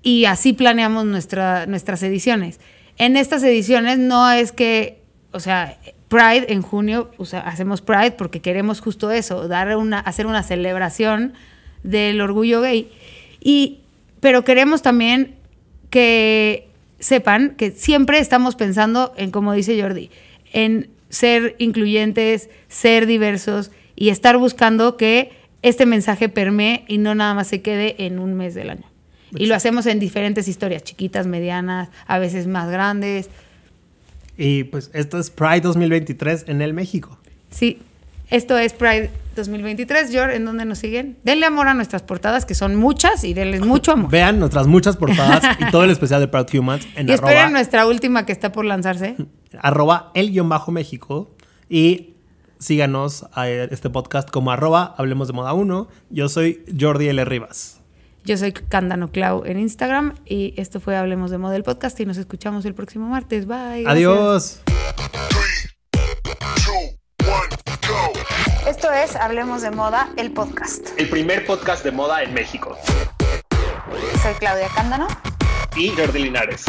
y 0.03 0.25
así 0.25 0.53
planeamos 0.53 1.05
nuestra, 1.05 1.65
nuestras 1.65 2.03
ediciones. 2.03 2.59
En 2.97 3.17
estas 3.17 3.43
ediciones 3.43 3.97
no 3.99 4.31
es 4.31 4.51
que, 4.51 5.00
o 5.31 5.39
sea, 5.39 5.77
Pride 6.07 6.51
en 6.51 6.61
junio, 6.61 7.09
o 7.17 7.25
sea, 7.25 7.39
hacemos 7.39 7.81
Pride 7.81 8.11
porque 8.11 8.41
queremos 8.41 8.81
justo 8.81 9.11
eso, 9.11 9.47
dar 9.47 9.75
una, 9.77 9.99
hacer 9.99 10.27
una 10.27 10.43
celebración 10.43 11.33
del 11.83 12.19
orgullo 12.21 12.61
gay. 12.61 12.91
Y, 13.39 13.79
pero 14.19 14.43
queremos 14.43 14.81
también 14.81 15.35
que 15.89 16.67
sepan 16.99 17.55
que 17.55 17.71
siempre 17.71 18.19
estamos 18.19 18.55
pensando 18.55 19.13
en, 19.17 19.31
como 19.31 19.53
dice 19.53 19.81
Jordi, 19.81 20.09
en 20.53 20.89
ser 21.09 21.55
incluyentes, 21.59 22.49
ser 22.67 23.05
diversos 23.05 23.71
y 23.95 24.09
estar 24.09 24.37
buscando 24.37 24.97
que 24.97 25.31
este 25.61 25.85
mensaje 25.85 26.29
permee 26.29 26.85
y 26.87 26.97
no 26.97 27.15
nada 27.15 27.33
más 27.33 27.47
se 27.47 27.61
quede 27.61 27.95
en 28.05 28.19
un 28.19 28.33
mes 28.33 28.53
del 28.53 28.69
año. 28.69 28.85
Y 29.35 29.45
lo 29.45 29.55
hacemos 29.55 29.85
en 29.85 29.99
diferentes 29.99 30.47
historias, 30.47 30.83
chiquitas, 30.83 31.25
medianas, 31.25 31.89
a 32.05 32.19
veces 32.19 32.47
más 32.47 32.69
grandes. 32.69 33.29
Y 34.37 34.65
pues 34.65 34.89
esto 34.93 35.19
es 35.19 35.29
Pride 35.29 35.61
2023 35.61 36.45
en 36.47 36.61
el 36.61 36.73
México. 36.73 37.17
Sí, 37.49 37.79
esto 38.31 38.57
es 38.57 38.71
Pride 38.71 39.09
2023. 39.35 40.09
George, 40.09 40.37
¿en 40.37 40.45
dónde 40.45 40.63
nos 40.63 40.79
siguen? 40.79 41.17
Denle 41.23 41.45
amor 41.45 41.67
a 41.67 41.73
nuestras 41.73 42.01
portadas, 42.01 42.45
que 42.45 42.55
son 42.55 42.77
muchas, 42.77 43.25
y 43.25 43.33
denles 43.33 43.59
mucho 43.59 43.91
amor. 43.91 44.09
Vean 44.11 44.39
nuestras 44.39 44.67
muchas 44.67 44.95
portadas 44.95 45.43
y 45.59 45.69
todo 45.69 45.83
el 45.83 45.91
especial 45.91 46.21
de 46.21 46.29
Proud 46.29 46.47
Humans 46.53 46.87
en 46.95 47.09
y 47.09 47.11
esperen 47.11 47.37
arroba, 47.37 47.51
nuestra 47.51 47.85
última 47.85 48.25
que 48.25 48.31
está 48.31 48.53
por 48.53 48.63
lanzarse. 48.63 49.17
arroba 49.61 50.11
el 50.13 50.31
guion 50.31 50.47
bajo 50.47 50.71
México 50.71 51.35
y 51.67 52.13
síganos 52.57 53.25
a 53.33 53.49
este 53.49 53.89
podcast 53.89 54.29
como 54.29 54.51
arroba 54.51 54.95
Hablemos 54.97 55.27
de 55.27 55.33
Moda 55.33 55.51
1. 55.51 55.89
Yo 56.09 56.29
soy 56.29 56.63
Jordi 56.79 57.09
L. 57.09 57.25
Rivas. 57.25 57.80
Yo 58.23 58.37
soy 58.37 58.51
Candano 58.53 59.11
Clau 59.11 59.43
en 59.45 59.59
Instagram 59.59 60.13
y 60.25 60.53
esto 60.57 60.79
fue 60.79 60.95
Hablemos 60.95 61.31
de 61.31 61.39
Moda 61.39 61.55
el 61.55 61.63
podcast 61.63 61.99
y 61.99 62.05
nos 62.05 62.17
escuchamos 62.17 62.65
el 62.65 62.75
próximo 62.75 63.07
martes. 63.07 63.47
Bye. 63.47 63.83
gracias. 63.83 63.87
Adiós. 63.87 64.61
Esto 68.67 68.91
es 68.91 69.15
Hablemos 69.15 69.63
de 69.63 69.71
Moda 69.71 70.09
el 70.17 70.31
podcast. 70.31 70.89
El 70.97 71.09
primer 71.09 71.45
podcast 71.45 71.83
de 71.83 71.91
moda 71.91 72.21
en 72.21 72.33
México. 72.33 72.77
Soy 74.21 74.33
Claudia 74.35 74.67
Cándano. 74.75 75.07
Y 75.75 75.89
Jordi 75.89 76.19
Linares. 76.19 76.65